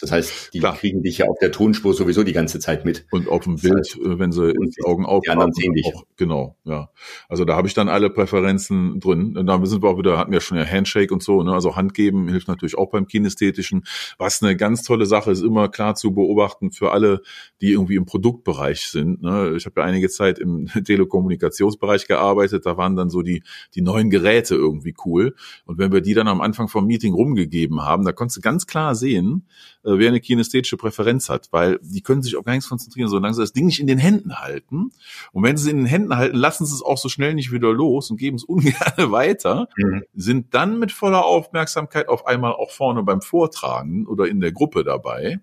Das 0.00 0.12
heißt, 0.12 0.54
die 0.54 0.60
Klar. 0.60 0.76
kriegen 0.76 1.02
dich 1.02 1.18
ja 1.18 1.26
auf 1.26 1.38
der 1.38 1.52
Tonspur 1.52 1.94
sowieso 1.94 2.22
die 2.22 2.32
ganze 2.32 2.58
Zeit 2.58 2.84
mit. 2.84 3.06
Und 3.10 3.28
auf 3.28 3.44
dem 3.44 3.56
Bild, 3.56 3.78
heißt, 3.78 3.96
äh, 3.98 4.18
wenn 4.18 4.32
sie 4.32 4.52
die 4.52 4.84
Augen 4.84 5.04
aufmachen. 5.04 5.22
Die 5.24 5.30
anderen 5.30 5.52
sehen 5.52 5.74
dich. 5.74 5.86
Auch, 5.94 6.04
genau, 6.16 6.56
ja. 6.64 6.90
Also 7.28 7.44
da 7.44 7.56
habe 7.56 7.68
ich 7.68 7.74
dann 7.74 7.88
alle 7.88 8.10
Präferenzen 8.10 9.00
drin. 9.00 9.36
Und 9.36 9.46
da 9.46 9.64
sind 9.66 9.82
wir 9.82 9.90
auch 9.90 9.98
wieder, 9.98 10.18
hatten 10.18 10.32
wir 10.32 10.40
schon 10.40 10.58
ja 10.58 10.64
Handshake 10.64 11.12
und 11.12 11.22
so, 11.22 11.42
ne? 11.42 11.52
Also 11.52 11.76
Hand 11.76 11.94
geben 11.94 12.28
hilft 12.28 12.48
natürlich 12.48 12.76
auch 12.78 12.90
beim 12.90 13.06
Kinästhetischen. 13.06 13.84
Was 14.18 14.42
eine 14.42 14.56
ganz 14.56 14.82
tolle 14.82 15.06
Sache 15.06 15.30
ist, 15.30 15.42
immer 15.42 15.68
klar 15.68 15.94
zu 15.94 16.12
beobachten 16.12 16.72
für 16.72 16.92
alle, 16.92 17.22
die 17.60 17.72
irgendwie 17.72 17.96
im 17.96 18.06
Produktbereich 18.06 18.88
sind. 18.88 19.22
Ne? 19.22 19.54
Ich 19.56 19.66
habe 19.66 19.80
ja 19.80 19.86
einige 19.86 20.08
Zeit 20.08 20.38
im 20.38 20.66
Telekommunikationsbereich 20.84 22.06
gearbeitet, 22.06 22.66
da 22.66 22.76
waren 22.76 22.96
dann 22.96 23.10
so 23.10 23.22
die, 23.22 23.42
die 23.74 23.82
neuen 23.82 24.10
Geräte 24.10 24.54
irgendwie 24.54 24.94
cool. 25.04 25.34
Und 25.64 25.78
wenn 25.78 25.92
wir 25.92 26.00
die 26.00 26.14
dann 26.14 26.28
am 26.28 26.40
Anfang 26.40 26.68
vom 26.68 26.86
Meeting 26.86 27.14
rumgegeben 27.14 27.82
haben, 27.82 28.04
da 28.04 28.12
konntest 28.12 28.38
du 28.38 28.40
ganz 28.40 28.66
klar 28.66 28.94
sehen, 28.94 29.46
äh, 29.90 29.98
wer 29.98 30.08
eine 30.08 30.20
kinästhetische 30.20 30.76
Präferenz 30.76 31.28
hat, 31.28 31.48
weil 31.50 31.78
die 31.82 32.00
können 32.02 32.22
sich 32.22 32.36
auf 32.36 32.44
gar 32.44 32.52
nichts 32.52 32.68
konzentrieren, 32.68 33.08
solange 33.08 33.34
sie 33.34 33.42
das 33.42 33.52
Ding 33.52 33.66
nicht 33.66 33.80
in 33.80 33.86
den 33.86 33.98
Händen 33.98 34.38
halten. 34.38 34.92
Und 35.32 35.42
wenn 35.42 35.56
sie 35.56 35.68
es 35.68 35.72
in 35.72 35.78
den 35.78 35.86
Händen 35.86 36.16
halten, 36.16 36.36
lassen 36.36 36.66
sie 36.66 36.74
es 36.74 36.82
auch 36.82 36.98
so 36.98 37.08
schnell 37.08 37.34
nicht 37.34 37.52
wieder 37.52 37.72
los 37.72 38.10
und 38.10 38.16
geben 38.16 38.36
es 38.36 38.44
ungern 38.50 39.12
weiter, 39.12 39.68
mhm. 39.76 40.04
sind 40.14 40.54
dann 40.54 40.78
mit 40.78 40.92
voller 40.92 41.24
Aufmerksamkeit 41.24 42.08
auf 42.08 42.26
einmal 42.26 42.52
auch 42.52 42.70
vorne 42.70 43.02
beim 43.02 43.22
Vortragen 43.22 44.06
oder 44.06 44.26
in 44.28 44.40
der 44.40 44.52
Gruppe 44.52 44.84
dabei 44.84 45.40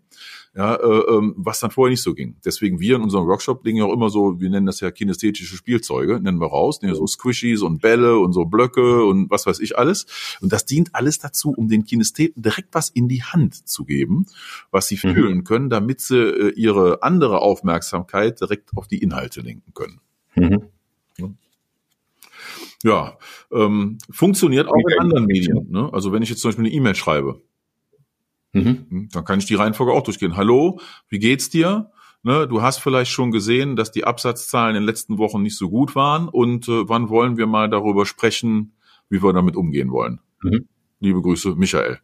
ja, 0.57 0.73
äh, 0.73 1.15
ähm, 1.15 1.35
was 1.37 1.59
dann 1.59 1.69
vorher 1.69 1.91
nicht 1.91 2.01
so 2.01 2.15
ging. 2.15 2.35
Deswegen 2.43 2.79
wir 2.79 2.95
in 2.95 3.03
unserem 3.03 3.27
Workshop 3.27 3.63
legen 3.63 3.77
ja 3.77 3.85
auch 3.85 3.93
immer 3.93 4.09
so, 4.09 4.39
wir 4.41 4.49
nennen 4.49 4.65
das 4.65 4.79
ja 4.79 4.89
kinästhetische 4.89 5.55
Spielzeuge, 5.55 6.19
nennen 6.19 6.41
wir 6.41 6.47
raus, 6.47 6.81
nennen 6.81 6.95
so 6.95 7.05
Squishies 7.05 7.61
und 7.61 7.79
Bälle 7.79 8.17
und 8.17 8.33
so 8.33 8.45
Blöcke 8.45 9.05
und 9.05 9.29
was 9.29 9.45
weiß 9.45 9.59
ich 9.59 9.77
alles. 9.77 10.07
Und 10.41 10.51
das 10.51 10.65
dient 10.65 10.95
alles 10.95 11.19
dazu, 11.19 11.53
um 11.55 11.67
den 11.67 11.85
Kinestheten 11.85 12.41
direkt 12.41 12.73
was 12.73 12.89
in 12.89 13.07
die 13.07 13.21
Hand 13.21 13.67
zu 13.67 13.85
geben, 13.85 14.25
was 14.71 14.87
sie 14.87 14.95
mhm. 14.95 15.13
fühlen 15.13 15.43
können, 15.43 15.69
damit 15.69 16.01
sie 16.01 16.17
äh, 16.17 16.53
ihre 16.55 17.03
andere 17.03 17.39
Aufmerksamkeit 17.39 18.41
direkt 18.41 18.71
auf 18.75 18.87
die 18.87 18.97
Inhalte 18.97 19.41
lenken 19.41 19.75
können. 19.75 20.01
Mhm. 20.33 20.69
Ja, 22.83 23.17
ähm, 23.51 23.97
funktioniert 24.09 24.67
auch 24.67 24.87
in 24.87 24.99
anderen 24.99 25.25
Medien. 25.25 25.67
Ne? 25.69 25.89
Also 25.91 26.11
wenn 26.11 26.21
ich 26.21 26.29
jetzt 26.29 26.41
zum 26.41 26.49
Beispiel 26.49 26.65
eine 26.65 26.73
E-Mail 26.73 26.95
schreibe, 26.95 27.41
Mhm. 28.53 28.85
Hm, 28.89 29.09
dann 29.11 29.25
kann 29.25 29.39
ich 29.39 29.45
die 29.45 29.55
Reihenfolge 29.55 29.93
auch 29.93 30.03
durchgehen. 30.03 30.37
Hallo, 30.37 30.79
wie 31.09 31.19
geht's 31.19 31.49
dir? 31.49 31.91
Ne, 32.23 32.47
du 32.47 32.61
hast 32.61 32.79
vielleicht 32.79 33.11
schon 33.11 33.31
gesehen, 33.31 33.75
dass 33.75 33.91
die 33.91 34.03
Absatzzahlen 34.03 34.75
in 34.75 34.81
den 34.81 34.87
letzten 34.87 35.17
Wochen 35.17 35.41
nicht 35.43 35.57
so 35.57 35.69
gut 35.69 35.95
waren. 35.95 36.27
Und 36.27 36.67
äh, 36.67 36.89
wann 36.89 37.09
wollen 37.09 37.37
wir 37.37 37.47
mal 37.47 37.69
darüber 37.69 38.05
sprechen, 38.05 38.73
wie 39.09 39.23
wir 39.23 39.33
damit 39.33 39.55
umgehen 39.55 39.91
wollen? 39.91 40.19
Mhm. 40.41 40.67
Liebe 40.99 41.21
Grüße, 41.21 41.55
Michael. 41.55 41.99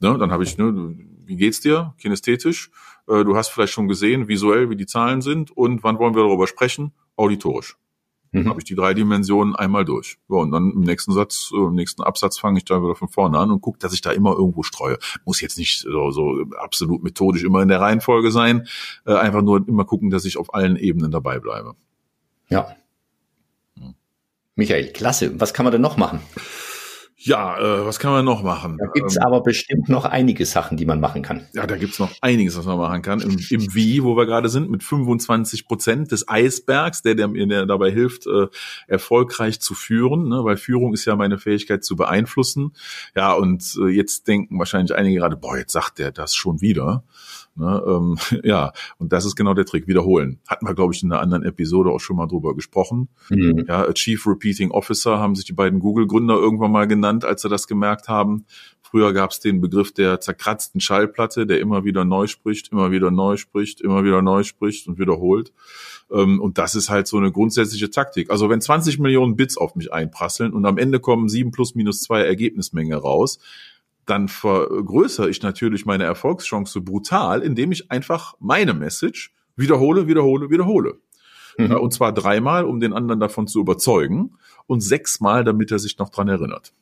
Ne, 0.00 0.18
dann 0.18 0.32
habe 0.32 0.44
ich, 0.44 0.58
ne, 0.58 0.94
wie 1.24 1.36
geht's 1.36 1.60
dir? 1.60 1.94
Kinästhetisch. 1.98 2.70
Äh, 3.06 3.24
du 3.24 3.36
hast 3.36 3.48
vielleicht 3.48 3.72
schon 3.72 3.88
gesehen, 3.88 4.28
visuell, 4.28 4.68
wie 4.68 4.76
die 4.76 4.86
Zahlen 4.86 5.22
sind. 5.22 5.50
Und 5.50 5.82
wann 5.84 5.98
wollen 5.98 6.14
wir 6.14 6.24
darüber 6.24 6.46
sprechen? 6.46 6.92
Auditorisch. 7.16 7.76
Mhm. 8.32 8.48
Habe 8.48 8.60
ich 8.60 8.64
die 8.64 8.74
drei 8.74 8.94
Dimensionen 8.94 9.54
einmal 9.54 9.84
durch. 9.84 10.18
So, 10.28 10.38
und 10.38 10.52
dann 10.52 10.72
im 10.72 10.80
nächsten 10.80 11.12
Satz, 11.12 11.50
äh, 11.52 11.56
im 11.56 11.74
nächsten 11.74 12.02
Absatz 12.02 12.38
fange 12.38 12.58
ich 12.58 12.64
da 12.64 12.82
wieder 12.82 12.94
von 12.94 13.08
vorne 13.08 13.38
an 13.38 13.50
und 13.50 13.60
gucke, 13.60 13.78
dass 13.78 13.92
ich 13.92 14.00
da 14.00 14.10
immer 14.10 14.32
irgendwo 14.32 14.62
streue. 14.62 14.98
Muss 15.26 15.42
jetzt 15.42 15.58
nicht 15.58 15.80
so, 15.80 16.10
so 16.10 16.44
absolut 16.58 17.02
methodisch 17.02 17.44
immer 17.44 17.60
in 17.62 17.68
der 17.68 17.80
Reihenfolge 17.80 18.30
sein. 18.30 18.66
Äh, 19.06 19.14
einfach 19.14 19.42
nur 19.42 19.68
immer 19.68 19.84
gucken, 19.84 20.10
dass 20.10 20.24
ich 20.24 20.38
auf 20.38 20.54
allen 20.54 20.76
Ebenen 20.76 21.10
dabei 21.10 21.38
bleibe. 21.38 21.74
Ja. 22.48 22.74
Michael, 24.54 24.92
klasse. 24.92 25.38
Was 25.40 25.54
kann 25.54 25.64
man 25.64 25.72
denn 25.72 25.80
noch 25.80 25.96
machen? 25.96 26.20
Ja, 27.24 27.56
äh, 27.56 27.86
was 27.86 28.00
kann 28.00 28.10
man 28.10 28.24
noch 28.24 28.42
machen? 28.42 28.78
Da 28.78 28.86
gibt's 28.92 29.14
ähm, 29.14 29.22
aber 29.22 29.42
bestimmt 29.42 29.88
noch 29.88 30.04
einige 30.04 30.44
Sachen, 30.44 30.76
die 30.76 30.84
man 30.84 30.98
machen 30.98 31.22
kann. 31.22 31.46
Ja, 31.54 31.68
da 31.68 31.76
gibt's 31.76 32.00
noch 32.00 32.10
einiges, 32.20 32.56
was 32.58 32.64
man 32.64 32.78
machen 32.78 33.00
kann. 33.02 33.20
Im, 33.20 33.38
im 33.48 33.74
Wie, 33.74 34.02
wo 34.02 34.16
wir 34.16 34.26
gerade 34.26 34.48
sind, 34.48 34.70
mit 34.70 34.82
25 34.82 35.68
Prozent 35.68 36.10
des 36.10 36.28
Eisbergs, 36.28 37.02
der, 37.02 37.14
der 37.14 37.28
mir 37.28 37.66
dabei 37.66 37.92
hilft, 37.92 38.26
äh, 38.26 38.48
erfolgreich 38.88 39.60
zu 39.60 39.74
führen, 39.74 40.28
ne? 40.28 40.44
weil 40.44 40.56
Führung 40.56 40.94
ist 40.94 41.04
ja 41.04 41.14
meine 41.14 41.38
Fähigkeit 41.38 41.84
zu 41.84 41.94
beeinflussen. 41.94 42.72
Ja, 43.14 43.32
und 43.34 43.78
äh, 43.80 43.88
jetzt 43.88 44.26
denken 44.26 44.58
wahrscheinlich 44.58 44.92
einige 44.96 45.20
gerade, 45.20 45.36
boah, 45.36 45.56
jetzt 45.56 45.72
sagt 45.72 46.00
der 46.00 46.10
das 46.10 46.34
schon 46.34 46.60
wieder. 46.60 47.04
Ne, 47.54 47.82
ähm, 47.86 48.16
ja, 48.44 48.72
und 48.98 49.12
das 49.12 49.24
ist 49.24 49.36
genau 49.36 49.54
der 49.54 49.66
Trick. 49.66 49.86
Wiederholen. 49.86 50.38
Hatten 50.46 50.66
wir, 50.66 50.74
glaube 50.74 50.94
ich, 50.94 51.02
in 51.02 51.12
einer 51.12 51.20
anderen 51.20 51.44
Episode 51.44 51.90
auch 51.90 52.00
schon 52.00 52.16
mal 52.16 52.26
drüber 52.26 52.54
gesprochen. 52.54 53.08
Mhm. 53.30 53.64
Ja, 53.68 53.92
Chief 53.92 54.26
Repeating 54.26 54.70
Officer 54.70 55.18
haben 55.18 55.34
sich 55.34 55.44
die 55.44 55.52
beiden 55.52 55.80
Google-Gründer 55.80 56.34
irgendwann 56.34 56.72
mal 56.72 56.86
genannt, 56.86 57.24
als 57.24 57.42
sie 57.42 57.48
das 57.48 57.66
gemerkt 57.66 58.08
haben. 58.08 58.46
Früher 58.92 59.12
gab 59.14 59.30
es 59.30 59.40
den 59.40 59.60
Begriff 59.60 59.92
der 59.92 60.20
zerkratzten 60.20 60.80
Schallplatte, 60.80 61.46
der 61.46 61.60
immer 61.60 61.84
wieder 61.84 62.04
neu 62.04 62.26
spricht, 62.26 62.70
immer 62.72 62.90
wieder 62.90 63.10
neu 63.10 63.38
spricht, 63.38 63.80
immer 63.80 64.04
wieder 64.04 64.20
neu 64.20 64.42
spricht 64.42 64.86
und 64.86 64.98
wiederholt. 64.98 65.52
Ähm, 66.10 66.40
und 66.40 66.58
das 66.58 66.74
ist 66.74 66.90
halt 66.90 67.06
so 67.06 67.16
eine 67.16 67.32
grundsätzliche 67.32 67.90
Taktik. 67.90 68.30
Also 68.30 68.50
wenn 68.50 68.60
20 68.60 68.98
Millionen 68.98 69.34
Bits 69.34 69.56
auf 69.56 69.74
mich 69.76 69.92
einprasseln 69.92 70.52
und 70.52 70.66
am 70.66 70.78
Ende 70.78 71.00
kommen 71.00 71.28
sieben 71.28 71.52
plus 71.52 71.74
minus 71.74 72.02
zwei 72.02 72.22
Ergebnismenge 72.22 72.96
raus, 72.96 73.38
dann 74.06 74.28
vergrößere 74.28 75.30
ich 75.30 75.42
natürlich 75.42 75.86
meine 75.86 76.04
Erfolgschance 76.04 76.80
brutal, 76.80 77.42
indem 77.42 77.72
ich 77.72 77.90
einfach 77.90 78.34
meine 78.40 78.74
Message 78.74 79.32
wiederhole, 79.56 80.06
wiederhole, 80.08 80.50
wiederhole. 80.50 80.98
Mhm. 81.58 81.72
Und 81.72 81.92
zwar 81.92 82.12
dreimal, 82.12 82.64
um 82.64 82.80
den 82.80 82.92
anderen 82.92 83.20
davon 83.20 83.46
zu 83.46 83.60
überzeugen 83.60 84.36
und 84.66 84.80
sechsmal, 84.80 85.44
damit 85.44 85.70
er 85.70 85.78
sich 85.78 85.98
noch 85.98 86.08
dran 86.08 86.28
erinnert. 86.28 86.72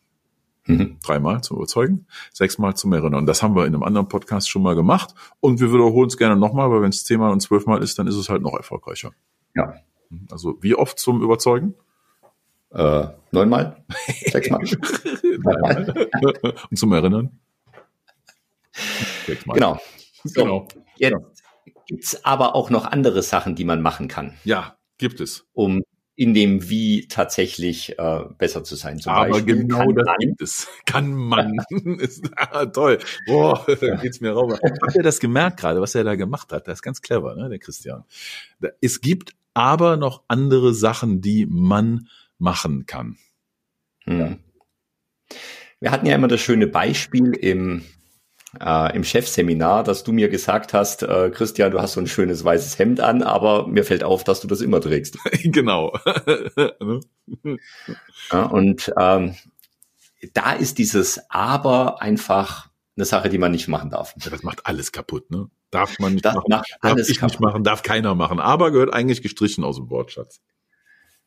Mhm. 0.66 0.98
Dreimal 1.02 1.42
zum 1.42 1.56
Überzeugen, 1.56 2.06
sechsmal 2.32 2.76
zum 2.76 2.92
Erinnern. 2.92 3.26
Das 3.26 3.42
haben 3.42 3.56
wir 3.56 3.66
in 3.66 3.74
einem 3.74 3.82
anderen 3.82 4.08
Podcast 4.08 4.48
schon 4.48 4.62
mal 4.62 4.74
gemacht 4.74 5.14
und 5.40 5.60
wir 5.60 5.72
wiederholen 5.72 6.08
es 6.08 6.16
gerne 6.16 6.36
nochmal, 6.36 6.70
weil 6.70 6.82
wenn 6.82 6.90
es 6.90 7.04
zehnmal 7.04 7.32
und 7.32 7.40
zwölfmal 7.40 7.82
ist, 7.82 7.98
dann 7.98 8.06
ist 8.06 8.16
es 8.16 8.28
halt 8.28 8.42
noch 8.42 8.54
erfolgreicher. 8.54 9.12
Ja. 9.54 9.74
Also 10.30 10.58
wie 10.60 10.74
oft 10.74 10.98
zum 10.98 11.22
Überzeugen? 11.22 11.74
Äh, 12.72 13.08
neunmal? 13.32 13.84
Sechsmal? 14.26 14.60
und 16.70 16.76
zum 16.76 16.92
Erinnern? 16.92 17.38
Sechsmal. 19.26 19.56
Genau. 19.56 19.78
So, 20.24 20.44
genau. 20.44 20.68
Jetzt 20.96 21.42
gibt's 21.86 22.24
aber 22.24 22.54
auch 22.54 22.70
noch 22.70 22.84
andere 22.84 23.22
Sachen, 23.22 23.54
die 23.54 23.64
man 23.64 23.82
machen 23.82 24.08
kann. 24.08 24.34
Ja, 24.44 24.76
gibt 24.98 25.20
es. 25.20 25.46
Um 25.52 25.82
in 26.20 26.34
dem 26.34 26.68
Wie 26.68 27.08
tatsächlich 27.08 27.98
äh, 27.98 28.24
besser 28.36 28.62
zu 28.62 28.76
sein. 28.76 28.98
Zum 28.98 29.12
Aber 29.12 29.30
Beispiel 29.30 29.56
genau 29.56 29.90
das 29.90 30.04
man, 30.04 30.16
gibt 30.18 30.42
es. 30.42 30.68
Kann 30.84 31.14
man. 31.14 31.56
ist, 31.98 32.28
ah, 32.36 32.66
toll. 32.66 32.98
Boah, 33.26 33.64
da 33.80 33.94
geht's 33.96 34.20
mir 34.20 34.32
rauber. 34.32 34.58
Habt 34.62 34.94
ihr 34.94 35.02
das 35.02 35.18
gemerkt 35.18 35.58
gerade, 35.58 35.80
was 35.80 35.94
er 35.94 36.04
da 36.04 36.16
gemacht 36.16 36.52
hat? 36.52 36.68
Das 36.68 36.74
ist 36.74 36.82
ganz 36.82 37.00
clever, 37.00 37.34
ne, 37.36 37.48
der 37.48 37.58
Christian. 37.58 38.04
Es 38.82 39.00
gibt 39.00 39.34
aber 39.54 39.96
noch 39.96 40.22
andere 40.28 40.74
Sachen, 40.74 41.22
die 41.22 41.46
man 41.46 42.06
machen 42.40 42.86
kann. 42.86 43.18
Hm. 44.04 44.38
Wir 45.80 45.90
hatten 45.90 46.06
ja 46.06 46.14
immer 46.14 46.28
das 46.28 46.40
schöne 46.40 46.66
Beispiel 46.66 47.32
im 47.34 47.84
äh, 48.58 48.96
im 48.96 49.04
Chefseminar, 49.04 49.84
dass 49.84 50.02
du 50.02 50.12
mir 50.12 50.28
gesagt 50.28 50.74
hast, 50.74 51.02
äh, 51.02 51.30
Christian, 51.30 51.70
du 51.70 51.80
hast 51.80 51.92
so 51.92 52.00
ein 52.00 52.08
schönes 52.08 52.42
weißes 52.44 52.78
Hemd 52.78 53.00
an, 53.00 53.22
aber 53.22 53.68
mir 53.68 53.84
fällt 53.84 54.02
auf, 54.02 54.24
dass 54.24 54.40
du 54.40 54.48
das 54.48 54.60
immer 54.60 54.80
trägst. 54.80 55.18
genau. 55.44 55.96
ja, 58.32 58.42
und 58.46 58.92
ähm, 58.98 59.36
da 60.34 60.52
ist 60.52 60.78
dieses 60.78 61.20
Aber 61.30 62.02
einfach 62.02 62.70
eine 62.96 63.04
Sache, 63.04 63.28
die 63.28 63.38
man 63.38 63.52
nicht 63.52 63.68
machen 63.68 63.90
darf. 63.90 64.14
Ja, 64.18 64.30
das 64.30 64.42
macht 64.42 64.66
alles 64.66 64.92
kaputt, 64.92 65.30
ne? 65.30 65.48
Darf 65.70 65.98
man 66.00 66.14
nicht 66.14 66.24
das 66.24 66.34
machen. 66.34 66.46
Macht 66.48 66.76
alles 66.80 67.06
darf 67.06 67.08
ich 67.08 67.20
kaputt. 67.20 67.32
nicht 67.32 67.40
machen, 67.40 67.64
darf 67.64 67.82
keiner 67.82 68.14
machen. 68.16 68.40
Aber 68.40 68.72
gehört 68.72 68.92
eigentlich 68.92 69.22
gestrichen 69.22 69.62
aus 69.62 69.76
dem 69.76 69.88
Wortschatz. 69.88 70.42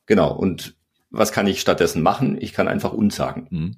Genau. 0.05 0.35
Und 0.35 0.75
was 1.13 1.31
kann 1.31 1.47
ich 1.47 1.61
stattdessen 1.61 2.01
machen? 2.01 2.37
Ich 2.41 2.51
kann 2.53 2.67
einfach 2.67 2.91
unsagen. 2.91 3.47
Mhm. 3.49 3.75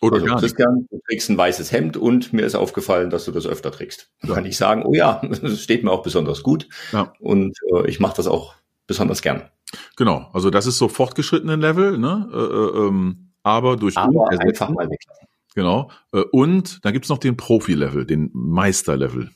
Oder 0.00 0.22
also, 0.22 0.36
Christian, 0.36 0.86
du 0.90 1.00
trägst 1.08 1.30
ein 1.30 1.38
weißes 1.38 1.72
Hemd 1.72 1.96
und 1.96 2.32
mir 2.34 2.44
ist 2.44 2.54
aufgefallen, 2.54 3.08
dass 3.08 3.24
du 3.24 3.32
das 3.32 3.46
öfter 3.46 3.72
trägst. 3.72 4.10
Dann 4.20 4.30
ja. 4.30 4.36
kann 4.36 4.44
ich 4.46 4.56
sagen, 4.56 4.84
oh 4.84 4.92
ja, 4.92 5.22
das 5.42 5.62
steht 5.62 5.82
mir 5.82 5.90
auch 5.90 6.02
besonders 6.02 6.42
gut 6.42 6.68
ja. 6.92 7.12
und 7.18 7.56
äh, 7.74 7.88
ich 7.88 8.00
mache 8.00 8.16
das 8.16 8.26
auch 8.26 8.54
besonders 8.86 9.22
gern. 9.22 9.48
Genau, 9.96 10.28
also 10.32 10.50
das 10.50 10.66
ist 10.66 10.78
so 10.78 10.88
fortgeschrittenen 10.88 11.60
Level, 11.60 11.98
ne? 11.98 12.28
Äh, 12.32 12.36
äh, 12.36 12.86
ähm, 12.86 13.30
aber 13.42 13.76
durch 13.76 13.96
aber 13.96 14.28
einfach 14.30 14.68
mal 14.68 14.88
weglassen. 14.88 15.26
Genau. 15.54 15.90
Äh, 16.12 16.20
und 16.32 16.84
da 16.84 16.90
gibt's 16.90 17.08
noch 17.08 17.18
den 17.18 17.36
Profi-Level, 17.36 18.04
den 18.04 18.30
Meister-Level. 18.34 19.30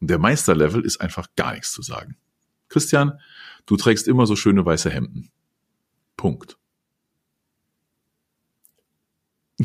Und 0.00 0.10
der 0.10 0.18
Meister-Level 0.18 0.84
ist 0.84 1.00
einfach 1.00 1.26
gar 1.36 1.52
nichts 1.52 1.72
zu 1.72 1.82
sagen. 1.82 2.16
Christian, 2.68 3.18
du 3.66 3.76
trägst 3.76 4.06
immer 4.06 4.26
so 4.26 4.36
schöne 4.36 4.64
weiße 4.64 4.90
Hemden. 4.90 5.30
Punkt. 6.20 6.58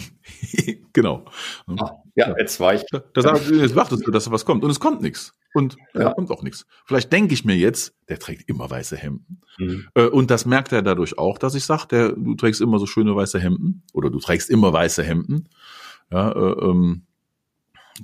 genau. 0.94 1.26
Ah, 1.68 1.98
ja, 2.16 2.34
jetzt 2.38 2.62
war 2.62 2.76
ich. 2.76 2.86
Das, 3.14 3.26
jetzt 3.50 3.76
wartest 3.76 4.08
du, 4.08 4.12
dass 4.12 4.24
da 4.24 4.32
was 4.32 4.46
kommt. 4.46 4.64
Und 4.64 4.70
es 4.70 4.80
kommt 4.80 5.02
nichts. 5.02 5.34
Und 5.54 5.76
ja. 5.94 6.06
da 6.06 6.14
kommt 6.14 6.32
auch 6.32 6.44
nichts. 6.44 6.66
Vielleicht 6.86 7.12
denke 7.12 7.34
ich 7.34 7.44
mir 7.44 7.58
jetzt, 7.58 7.94
der 8.08 8.20
trägt 8.20 8.48
immer 8.48 8.70
weiße 8.70 8.96
Hemden. 8.96 9.42
Mhm. 9.58 9.90
Äh, 9.96 10.06
und 10.06 10.32
das 10.32 10.46
merkt 10.46 10.72
er 10.72 10.82
dadurch 10.82 11.18
auch, 11.18 11.38
dass 11.38 11.56
ich 11.56 11.66
sage, 11.66 12.16
du 12.18 12.36
trägst 12.36 12.62
immer 12.62 12.80
so 12.80 12.86
schöne 12.86 13.14
weiße 13.14 13.38
Hemden. 13.38 13.84
Oder 13.92 14.10
du 14.10 14.20
trägst 14.20 14.50
immer 14.50 14.72
weiße 14.72 15.04
Hemden. 15.04 15.50
Ja, 16.10 16.32
äh, 16.32 16.70
ähm, 16.70 17.06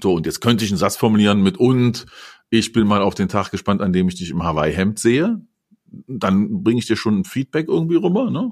so, 0.02 0.14
und 0.14 0.26
jetzt 0.26 0.42
könnte 0.42 0.66
ich 0.66 0.72
einen 0.72 0.78
Satz 0.78 0.98
formulieren 0.98 1.42
mit 1.42 1.56
und 1.56 2.06
ich 2.50 2.74
bin 2.74 2.86
mal 2.86 3.02
auf 3.02 3.16
den 3.16 3.30
Tag 3.30 3.50
gespannt, 3.50 3.82
an 3.82 3.94
dem 3.94 4.10
ich 4.10 4.16
dich 4.16 4.30
im 4.30 4.44
Hawaii-Hemd 4.44 5.00
sehe. 5.00 5.40
Dann 6.08 6.64
bringe 6.64 6.80
ich 6.80 6.88
dir 6.88 6.96
schon 6.96 7.20
ein 7.20 7.26
Feedback 7.26 7.68
irgendwie 7.68 7.96
rüber, 7.96 8.30
ne? 8.30 8.52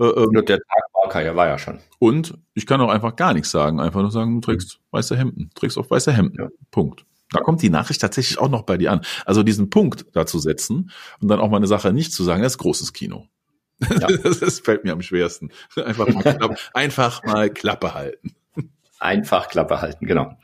Äh, 0.00 0.04
ähm, 0.04 0.32
der 0.32 0.58
Tag 0.58 0.84
war 0.94 1.08
keiner, 1.10 1.36
war 1.36 1.46
ja 1.46 1.58
schon. 1.58 1.78
Und 1.98 2.34
ich 2.54 2.66
kann 2.66 2.80
auch 2.80 2.88
einfach 2.88 3.16
gar 3.16 3.34
nichts 3.34 3.50
sagen. 3.50 3.80
Einfach 3.80 4.00
nur 4.00 4.10
sagen, 4.10 4.40
du 4.40 4.40
trägst 4.40 4.78
mhm. 4.78 4.96
weiße 4.96 5.16
Hemden. 5.16 5.50
Trägst 5.54 5.78
auch 5.78 5.90
weiße 5.90 6.12
Hemden. 6.12 6.38
Ja. 6.38 6.48
Punkt. 6.70 7.04
Da 7.32 7.40
kommt 7.40 7.62
die 7.62 7.70
Nachricht 7.70 8.00
tatsächlich 8.00 8.38
auch 8.38 8.48
noch 8.48 8.62
bei 8.62 8.76
dir 8.76 8.90
an. 8.90 9.02
Also 9.24 9.42
diesen 9.42 9.70
Punkt 9.70 10.06
da 10.12 10.26
zu 10.26 10.38
setzen 10.38 10.90
und 11.20 11.28
dann 11.28 11.38
auch 11.38 11.48
mal 11.48 11.58
eine 11.58 11.68
Sache 11.68 11.92
nicht 11.92 12.12
zu 12.12 12.24
sagen, 12.24 12.42
das 12.42 12.54
ist 12.54 12.58
großes 12.58 12.92
Kino. 12.92 13.26
Ja. 13.88 14.08
Das 14.40 14.60
fällt 14.60 14.84
mir 14.84 14.92
am 14.92 15.02
schwersten. 15.02 15.50
Einfach 15.76 16.08
mal, 16.08 16.22
Klappe, 16.22 16.56
einfach 16.74 17.22
mal 17.24 17.50
Klappe 17.50 17.94
halten. 17.94 18.34
Einfach 18.98 19.48
Klappe 19.48 19.80
halten, 19.80 20.06
genau. 20.06 20.36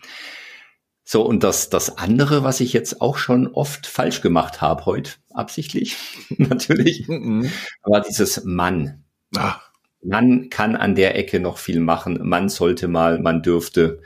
So, 1.09 1.23
und 1.25 1.45
das, 1.45 1.71
das 1.71 1.99
andere, 1.99 2.43
was 2.43 2.59
ich 2.59 2.73
jetzt 2.73 3.01
auch 3.01 3.17
schon 3.17 3.47
oft 3.47 3.87
falsch 3.87 4.23
gemacht 4.23 4.61
habe 4.61 4.87
heute, 4.87 5.13
absichtlich 5.33 5.97
natürlich, 6.37 7.07
mhm. 7.07 7.49
war 7.85 8.01
dieses 8.01 8.43
Mann. 8.43 9.05
Ah. 9.37 9.61
Man 10.03 10.51
kann 10.51 10.75
an 10.75 10.97
der 10.97 11.17
Ecke 11.17 11.39
noch 11.39 11.59
viel 11.59 11.79
machen. 11.79 12.19
Man 12.29 12.49
sollte 12.49 12.89
mal, 12.89 13.21
man 13.21 13.41
dürfte. 13.41 14.03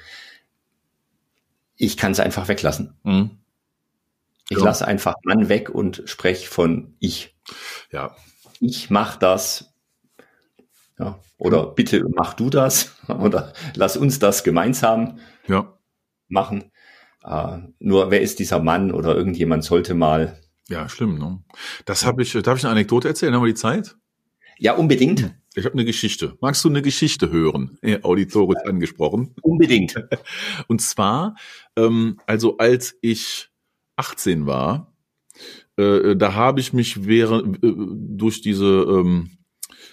Ich 1.74 1.96
kann 1.96 2.12
es 2.12 2.20
einfach 2.20 2.48
weglassen. 2.48 2.92
Mhm. 3.02 3.30
Ich 4.50 4.58
ja. 4.58 4.64
lasse 4.64 4.86
einfach 4.86 5.14
Mann 5.24 5.48
weg 5.48 5.70
und 5.70 6.02
spreche 6.04 6.48
von 6.48 6.96
ich. 6.98 7.34
Ja. 7.90 8.14
Ich 8.60 8.90
mach 8.90 9.16
das. 9.16 9.72
Ja. 10.98 11.18
Oder 11.38 11.64
bitte 11.68 12.04
mach 12.14 12.34
du 12.34 12.50
das. 12.50 12.94
Oder 13.08 13.54
lass 13.74 13.96
uns 13.96 14.18
das 14.18 14.44
gemeinsam 14.44 15.18
ja. 15.48 15.78
machen. 16.28 16.70
Uh, 17.22 17.58
nur 17.78 18.10
wer 18.10 18.22
ist 18.22 18.38
dieser 18.38 18.60
Mann 18.60 18.92
oder 18.92 19.14
irgendjemand 19.14 19.64
sollte 19.64 19.94
mal. 19.94 20.40
Ja, 20.68 20.88
schlimm. 20.88 21.18
Ne? 21.18 21.42
Das 21.84 22.06
habe 22.06 22.22
ich. 22.22 22.32
Darf 22.32 22.58
ich 22.58 22.64
eine 22.64 22.72
Anekdote 22.72 23.08
erzählen? 23.08 23.34
Haben 23.34 23.42
wir 23.42 23.52
die 23.52 23.54
Zeit? 23.54 23.96
Ja, 24.58 24.74
unbedingt. 24.74 25.34
Ich 25.54 25.64
habe 25.64 25.74
eine 25.74 25.84
Geschichte. 25.84 26.36
Magst 26.40 26.64
du 26.64 26.68
eine 26.68 26.82
Geschichte 26.82 27.30
hören? 27.30 27.78
Auditorisch 28.02 28.62
angesprochen. 28.64 29.34
Unbedingt. 29.42 29.96
Und 30.68 30.80
zwar, 30.80 31.34
ähm, 31.76 32.18
also 32.26 32.56
als 32.58 32.96
ich 33.00 33.48
18 33.96 34.46
war, 34.46 34.94
äh, 35.76 36.14
da 36.14 36.34
habe 36.34 36.60
ich 36.60 36.72
mich 36.72 37.06
während 37.06 37.62
äh, 37.64 37.74
durch 37.74 38.42
diese 38.42 38.66
ähm, 38.66 39.30
äh, 39.32 39.39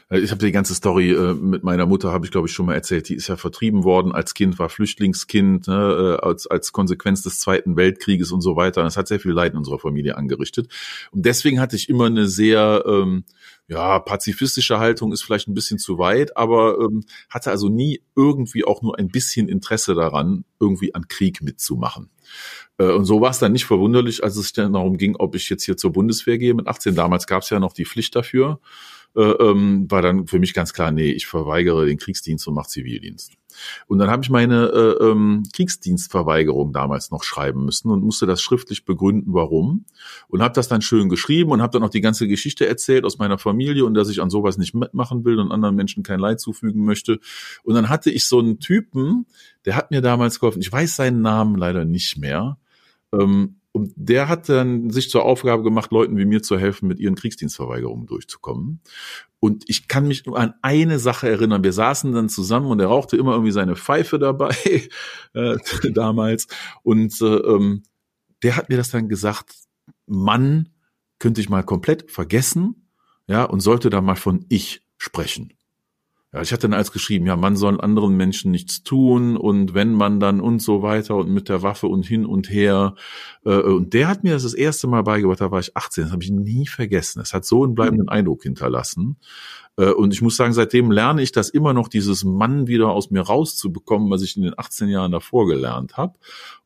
ich 0.09 0.31
habe 0.31 0.45
die 0.45 0.53
ganze 0.53 0.73
Story 0.73 1.11
äh, 1.11 1.33
mit 1.33 1.63
meiner 1.63 1.85
Mutter, 1.85 2.13
habe 2.13 2.25
ich 2.25 2.31
glaube 2.31 2.47
ich 2.47 2.53
schon 2.53 2.65
mal 2.65 2.75
erzählt. 2.75 3.09
Die 3.09 3.15
ist 3.15 3.27
ja 3.27 3.35
vertrieben 3.35 3.83
worden 3.83 4.13
als 4.13 4.33
Kind, 4.33 4.57
war 4.57 4.69
Flüchtlingskind, 4.69 5.67
ne, 5.67 6.17
äh, 6.21 6.25
als, 6.25 6.47
als 6.47 6.71
Konsequenz 6.71 7.23
des 7.23 7.39
Zweiten 7.39 7.75
Weltkrieges 7.75 8.31
und 8.31 8.39
so 8.39 8.55
weiter. 8.55 8.83
Das 8.83 8.95
hat 8.95 9.09
sehr 9.09 9.19
viel 9.19 9.31
Leid 9.31 9.51
in 9.51 9.57
unserer 9.57 9.79
Familie 9.79 10.15
angerichtet. 10.15 10.71
Und 11.11 11.25
deswegen 11.25 11.59
hatte 11.59 11.75
ich 11.75 11.89
immer 11.89 12.05
eine 12.05 12.27
sehr 12.27 12.85
ähm, 12.87 13.25
ja, 13.67 13.99
pazifistische 13.99 14.79
Haltung 14.79 15.11
ist 15.11 15.23
vielleicht 15.23 15.49
ein 15.49 15.53
bisschen 15.53 15.77
zu 15.77 15.97
weit, 15.97 16.37
aber 16.37 16.79
ähm, 16.79 17.03
hatte 17.29 17.51
also 17.51 17.67
nie 17.67 18.01
irgendwie 18.15 18.63
auch 18.63 18.81
nur 18.81 18.97
ein 18.97 19.09
bisschen 19.09 19.49
Interesse 19.49 19.93
daran, 19.93 20.45
irgendwie 20.57 20.95
an 20.95 21.09
Krieg 21.09 21.41
mitzumachen. 21.41 22.09
Äh, 22.77 22.91
und 22.91 23.03
so 23.03 23.19
war 23.19 23.31
es 23.31 23.39
dann 23.39 23.51
nicht 23.51 23.65
verwunderlich, 23.65 24.23
als 24.23 24.37
es 24.37 24.53
dann 24.53 24.71
darum 24.71 24.97
ging, 24.97 25.17
ob 25.17 25.35
ich 25.35 25.49
jetzt 25.49 25.65
hier 25.65 25.75
zur 25.75 25.91
Bundeswehr 25.91 26.37
gehe 26.37 26.53
mit 26.53 26.67
18. 26.67 26.95
Damals 26.95 27.27
gab 27.27 27.43
es 27.43 27.49
ja 27.49 27.59
noch 27.59 27.73
die 27.73 27.85
Pflicht 27.85 28.15
dafür 28.15 28.61
äh, 29.15 29.21
ähm, 29.21 29.89
war 29.89 30.01
dann 30.01 30.27
für 30.27 30.39
mich 30.39 30.53
ganz 30.53 30.73
klar, 30.73 30.91
nee, 30.91 31.11
ich 31.11 31.27
verweigere 31.27 31.85
den 31.85 31.97
Kriegsdienst 31.97 32.47
und 32.47 32.53
mache 32.53 32.69
Zivildienst. 32.69 33.33
Und 33.87 33.99
dann 33.99 34.09
habe 34.09 34.23
ich 34.23 34.29
meine 34.29 34.67
äh, 34.67 35.03
ähm, 35.03 35.43
Kriegsdienstverweigerung 35.53 36.73
damals 36.73 37.11
noch 37.11 37.23
schreiben 37.23 37.65
müssen 37.65 37.89
und 37.89 38.03
musste 38.03 38.25
das 38.25 38.41
schriftlich 38.41 38.85
begründen, 38.85 39.33
warum. 39.33 39.85
Und 40.27 40.41
habe 40.41 40.53
das 40.53 40.67
dann 40.67 40.81
schön 40.81 41.09
geschrieben 41.09 41.51
und 41.51 41.61
habe 41.61 41.71
dann 41.73 41.83
auch 41.83 41.89
die 41.89 42.01
ganze 42.01 42.27
Geschichte 42.27 42.67
erzählt 42.67 43.05
aus 43.05 43.17
meiner 43.17 43.37
Familie 43.37 43.85
und 43.85 43.93
dass 43.93 44.09
ich 44.09 44.21
an 44.21 44.29
sowas 44.29 44.57
nicht 44.57 44.73
mitmachen 44.73 45.25
will 45.25 45.39
und 45.39 45.51
anderen 45.51 45.75
Menschen 45.75 46.03
kein 46.03 46.19
Leid 46.19 46.39
zufügen 46.39 46.85
möchte. 46.85 47.19
Und 47.63 47.75
dann 47.75 47.89
hatte 47.89 48.11
ich 48.11 48.27
so 48.27 48.39
einen 48.39 48.59
Typen, 48.59 49.25
der 49.65 49.75
hat 49.75 49.91
mir 49.91 50.01
damals 50.01 50.39
geholfen. 50.39 50.61
Ich 50.61 50.71
weiß 50.71 50.95
seinen 50.95 51.21
Namen 51.21 51.55
leider 51.55 51.85
nicht 51.85 52.17
mehr. 52.17 52.57
Ähm, 53.13 53.55
und 53.77 53.93
der 53.95 54.27
hat 54.27 54.49
dann 54.49 54.89
sich 54.89 55.11
zur 55.11 55.23
Aufgabe 55.23 55.61
gemacht, 55.61 55.91
Leuten 55.91 56.17
wie 56.17 56.25
mir 56.25 56.41
zu 56.41 56.57
helfen, 56.57 56.87
mit 56.87 56.99
ihren 56.99 57.13
Kriegsdienstverweigerungen 57.13 58.07
durchzukommen. 58.07 58.81
Und 59.39 59.65
ich 59.67 59.87
kann 59.87 60.07
mich 60.07 60.25
nur 60.25 60.39
an 60.39 60.55
eine 60.63 60.97
Sache 60.97 61.29
erinnern. 61.29 61.63
Wir 61.63 61.73
saßen 61.73 62.11
dann 62.11 62.27
zusammen 62.27 62.71
und 62.71 62.79
er 62.79 62.87
rauchte 62.87 63.17
immer 63.17 63.33
irgendwie 63.33 63.51
seine 63.51 63.75
Pfeife 63.75 64.17
dabei 64.17 64.55
äh, 65.35 65.57
damals. 65.93 66.47
Und 66.81 67.21
äh, 67.21 67.25
ähm, 67.25 67.83
der 68.41 68.55
hat 68.55 68.69
mir 68.69 68.77
das 68.77 68.89
dann 68.89 69.09
gesagt, 69.09 69.53
Mann, 70.07 70.69
könnte 71.19 71.39
ich 71.39 71.49
mal 71.49 71.63
komplett 71.63 72.09
vergessen, 72.09 72.89
ja, 73.27 73.43
und 73.43 73.59
sollte 73.59 73.91
da 73.91 74.01
mal 74.01 74.15
von 74.15 74.43
ich 74.49 74.81
sprechen. 74.97 75.53
Ja, 76.33 76.41
ich 76.41 76.51
hatte 76.51 76.67
dann 76.67 76.77
als 76.77 76.91
geschrieben, 76.91 77.25
ja, 77.25 77.37
man 77.37 77.55
soll 77.55 77.79
anderen 77.79 78.17
Menschen 78.17 78.51
nichts 78.51 78.83
tun 78.83 79.37
und 79.37 79.73
wenn 79.73 79.93
man 79.93 80.19
dann 80.19 80.41
und 80.41 80.61
so 80.61 80.81
weiter 80.81 81.15
und 81.15 81.29
mit 81.29 81.47
der 81.47 81.61
Waffe 81.63 81.87
und 81.87 82.05
hin 82.05 82.25
und 82.25 82.49
her. 82.49 82.95
Äh, 83.45 83.61
und 83.61 83.93
der 83.93 84.09
hat 84.09 84.25
mir 84.25 84.33
das 84.33 84.43
das 84.43 84.53
erste 84.53 84.87
Mal 84.87 85.03
beigebracht, 85.03 85.39
da 85.39 85.51
war 85.51 85.61
ich 85.61 85.77
18, 85.77 86.03
das 86.03 86.11
habe 86.11 86.23
ich 86.23 86.31
nie 86.31 86.67
vergessen. 86.67 87.21
Es 87.21 87.33
hat 87.33 87.45
so 87.45 87.63
einen 87.63 87.75
bleibenden 87.75 88.07
mhm. 88.07 88.11
Eindruck 88.11 88.43
hinterlassen. 88.43 89.17
Äh, 89.77 89.91
und 89.91 90.13
ich 90.13 90.21
muss 90.21 90.35
sagen, 90.35 90.51
seitdem 90.51 90.91
lerne 90.91 91.21
ich 91.21 91.31
das 91.31 91.49
immer 91.49 91.73
noch, 91.73 91.87
dieses 91.87 92.25
Mann 92.25 92.67
wieder 92.67 92.89
aus 92.89 93.09
mir 93.09 93.21
rauszubekommen, 93.21 94.09
was 94.09 94.21
ich 94.21 94.35
in 94.35 94.43
den 94.43 94.53
18 94.57 94.89
Jahren 94.89 95.13
davor 95.13 95.47
gelernt 95.47 95.95
habe. 95.95 96.15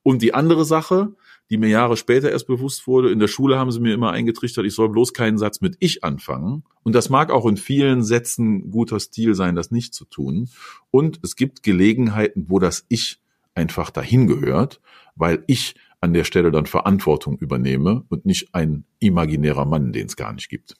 Und 0.01 0.23
die 0.23 0.33
andere 0.33 0.65
Sache, 0.65 1.13
die 1.51 1.57
mir 1.57 1.67
Jahre 1.67 1.97
später 1.97 2.31
erst 2.31 2.47
bewusst 2.47 2.87
wurde. 2.87 3.11
In 3.11 3.19
der 3.19 3.27
Schule 3.27 3.59
haben 3.59 3.71
sie 3.71 3.81
mir 3.81 3.93
immer 3.93 4.11
eingetrichtert, 4.11 4.65
ich 4.65 4.73
soll 4.73 4.87
bloß 4.87 5.13
keinen 5.13 5.37
Satz 5.37 5.59
mit 5.59 5.75
ich 5.79 6.01
anfangen. 6.01 6.63
Und 6.83 6.95
das 6.95 7.09
mag 7.09 7.29
auch 7.29 7.45
in 7.45 7.57
vielen 7.57 8.03
Sätzen 8.03 8.71
guter 8.71 9.01
Stil 9.01 9.35
sein, 9.35 9.55
das 9.55 9.69
nicht 9.69 9.93
zu 9.93 10.05
tun. 10.05 10.49
Und 10.91 11.19
es 11.23 11.35
gibt 11.35 11.61
Gelegenheiten, 11.61 12.45
wo 12.47 12.57
das 12.57 12.85
ich 12.87 13.19
einfach 13.53 13.91
dahin 13.91 14.27
gehört, 14.27 14.79
weil 15.15 15.43
ich 15.45 15.75
an 15.99 16.13
der 16.13 16.23
Stelle 16.23 16.51
dann 16.51 16.67
Verantwortung 16.67 17.37
übernehme 17.37 18.05
und 18.07 18.25
nicht 18.25 18.55
ein 18.55 18.85
imaginärer 18.99 19.65
Mann, 19.65 19.91
den 19.91 20.07
es 20.07 20.15
gar 20.15 20.31
nicht 20.31 20.47
gibt. 20.47 20.77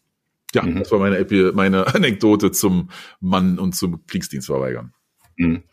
Ja, 0.53 0.63
mhm. 0.63 0.79
das 0.79 0.91
war 0.91 0.99
meine, 0.99 1.51
meine 1.53 1.87
Anekdote 1.93 2.51
zum 2.51 2.89
Mann 3.19 3.59
und 3.59 3.75
zum 3.75 4.05
Kriegsdienst 4.07 4.47
verweigern. 4.47 4.93
Mhm. 5.35 5.63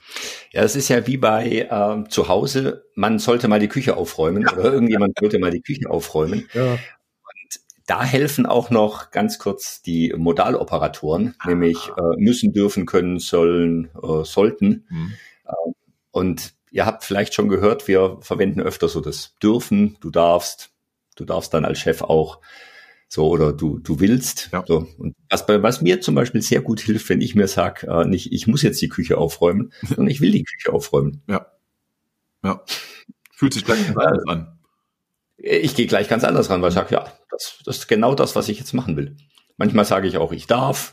Ja, 0.52 0.62
es 0.62 0.76
ist 0.76 0.88
ja 0.88 1.06
wie 1.06 1.16
bei 1.16 1.68
äh, 1.70 2.08
zu 2.08 2.28
Hause, 2.28 2.86
man 2.94 3.18
sollte 3.18 3.48
mal 3.48 3.60
die 3.60 3.68
Küche 3.68 3.96
aufräumen 3.96 4.42
ja. 4.42 4.52
oder 4.52 4.72
irgendjemand 4.72 5.18
sollte 5.18 5.38
mal 5.38 5.50
die 5.50 5.60
Küche 5.60 5.90
aufräumen. 5.90 6.48
Ja. 6.54 6.72
Und 6.72 7.60
da 7.86 8.02
helfen 8.02 8.46
auch 8.46 8.70
noch 8.70 9.10
ganz 9.10 9.38
kurz 9.38 9.82
die 9.82 10.14
Modaloperatoren, 10.16 11.34
ah. 11.38 11.48
nämlich 11.48 11.90
äh, 11.96 12.16
müssen, 12.16 12.52
dürfen, 12.52 12.86
können, 12.86 13.18
sollen, 13.18 13.90
äh, 14.02 14.24
sollten. 14.24 14.86
Mhm. 14.88 15.12
Äh, 15.44 15.72
und 16.10 16.54
ihr 16.70 16.86
habt 16.86 17.04
vielleicht 17.04 17.34
schon 17.34 17.48
gehört, 17.48 17.88
wir 17.88 18.18
verwenden 18.20 18.60
öfter 18.60 18.88
so 18.88 19.00
das 19.00 19.36
dürfen, 19.42 19.96
du 20.00 20.10
darfst, 20.10 20.70
du 21.16 21.24
darfst 21.24 21.52
dann 21.52 21.64
als 21.64 21.78
Chef 21.78 22.02
auch 22.02 22.40
so, 23.08 23.26
oder 23.28 23.54
du, 23.54 23.78
du 23.78 24.00
willst. 24.00 24.50
Ja. 24.52 24.62
So. 24.66 24.86
Und 24.98 25.16
was, 25.30 25.46
bei, 25.46 25.62
was 25.62 25.80
mir 25.80 26.00
zum 26.02 26.14
Beispiel 26.14 26.42
sehr 26.42 26.60
gut 26.60 26.80
hilft, 26.80 27.08
wenn 27.08 27.22
ich 27.22 27.34
mir 27.34 27.48
sage, 27.48 27.86
äh, 27.86 28.04
nicht, 28.04 28.32
ich 28.32 28.46
muss 28.46 28.62
jetzt 28.62 28.80
die 28.82 28.90
Küche 28.90 29.16
aufräumen, 29.16 29.72
sondern 29.82 30.08
ich 30.08 30.20
will 30.20 30.30
die 30.30 30.44
Küche 30.44 30.72
aufräumen. 30.72 31.22
Ja. 31.26 31.46
Ja. 32.44 32.62
Fühlt 33.32 33.54
sich 33.54 33.64
gleich 33.64 33.86
ganz 33.86 33.96
anders 33.96 34.28
an. 34.28 34.58
Ich 35.38 35.74
gehe 35.74 35.86
gleich 35.86 36.08
ganz 36.08 36.24
anders 36.24 36.50
ran, 36.50 36.60
weil 36.60 36.68
ich 36.68 36.74
sage, 36.74 36.94
ja, 36.94 37.12
das, 37.30 37.60
das 37.64 37.78
ist 37.78 37.88
genau 37.88 38.14
das, 38.14 38.36
was 38.36 38.48
ich 38.48 38.58
jetzt 38.58 38.74
machen 38.74 38.96
will. 38.96 39.16
Manchmal 39.56 39.84
sage 39.84 40.08
ich 40.08 40.18
auch, 40.18 40.32
ich 40.32 40.46
darf. 40.46 40.92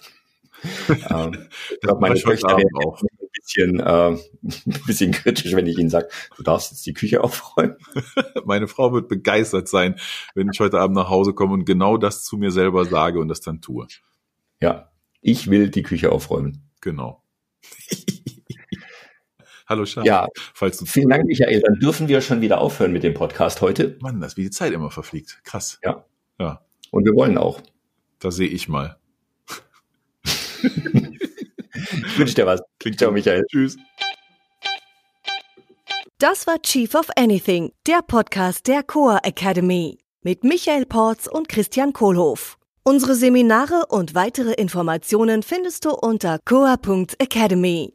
ähm, 1.10 1.48
ich 1.72 1.80
glaube, 1.82 2.00
meine 2.00 2.16
Töchter 2.16 2.50
werden 2.50 2.70
auch 2.86 3.02
bisschen, 3.46 3.80
äh, 3.80 4.10
ein 4.10 4.20
bisschen 4.88 5.12
kritisch, 5.12 5.54
wenn 5.54 5.68
ich 5.68 5.78
ihnen 5.78 5.90
sage, 5.90 6.10
du 6.36 6.44
darfst 6.44 6.72
jetzt 6.72 6.86
die 6.86 6.94
Küche 6.94 7.24
aufräumen. 7.24 7.78
Meine 8.46 8.68
Frau 8.68 8.94
wird 8.94 9.08
begeistert 9.08 9.68
sein, 9.68 9.96
wenn 10.34 10.50
ich 10.52 10.60
heute 10.60 10.80
Abend 10.80 10.96
nach 10.96 11.10
Hause 11.10 11.34
komme 11.34 11.54
und 11.54 11.66
genau 11.66 11.98
das 11.98 12.24
zu 12.24 12.38
mir 12.38 12.52
selber 12.52 12.86
sage 12.86 13.20
und 13.20 13.28
das 13.28 13.42
dann 13.42 13.62
tue. 13.62 13.88
Ja, 14.62 14.92
ich 15.22 15.50
will 15.50 15.70
die 15.70 15.84
Küche 15.84 16.12
aufräumen. 16.12 16.70
Genau. 16.82 17.24
Hallo 19.68 19.86
Schatz. 19.86 20.06
Ja, 20.06 20.28
falls 20.54 20.78
du 20.78 20.86
vielen 20.86 21.10
Dank, 21.10 21.26
Michael. 21.26 21.60
Dann 21.60 21.80
dürfen 21.80 22.08
wir 22.08 22.22
schon 22.22 22.42
wieder 22.42 22.62
aufhören 22.62 22.94
mit 22.94 23.02
dem 23.02 23.16
Podcast 23.16 23.62
heute. 23.62 23.98
Mann, 24.00 24.22
das 24.22 24.38
wie 24.38 24.44
die 24.44 24.52
Zeit 24.52 24.74
immer 24.74 24.92
verfliegt. 24.92 25.40
Krass. 25.44 25.80
Ja. 25.84 26.06
Ja. 26.40 26.62
Und 26.92 27.06
wir 27.06 27.16
wollen 27.16 27.40
auch. 27.40 27.62
Da 28.20 28.30
sehe 28.30 28.48
ich 28.48 28.70
mal. 28.70 29.00
Ich 32.16 32.20
wünsche 32.20 32.36
dir 32.36 32.46
was. 32.46 32.62
Klingt 32.80 32.98
Ciao, 32.98 33.12
Michael. 33.12 33.44
Tschüss. 33.52 33.76
Das 36.18 36.48
war 36.48 36.62
Chief 36.62 36.96
of 36.96 37.10
Anything, 37.18 37.74
der 37.88 38.02
Podcast 38.08 38.68
der 38.68 38.84
Coa 38.84 39.20
Academy 39.22 39.98
mit 40.24 40.46
Michael 40.46 40.86
Porz 40.86 41.28
und 41.28 41.50
Christian 41.50 41.92
Kohlhoff. 41.92 42.58
Unsere 42.84 43.16
Seminare 43.16 43.88
und 43.90 44.16
weitere 44.16 44.54
Informationen 44.54 45.44
findest 45.44 45.84
du 45.84 45.90
unter 45.90 46.40
coa.academy. 46.46 47.92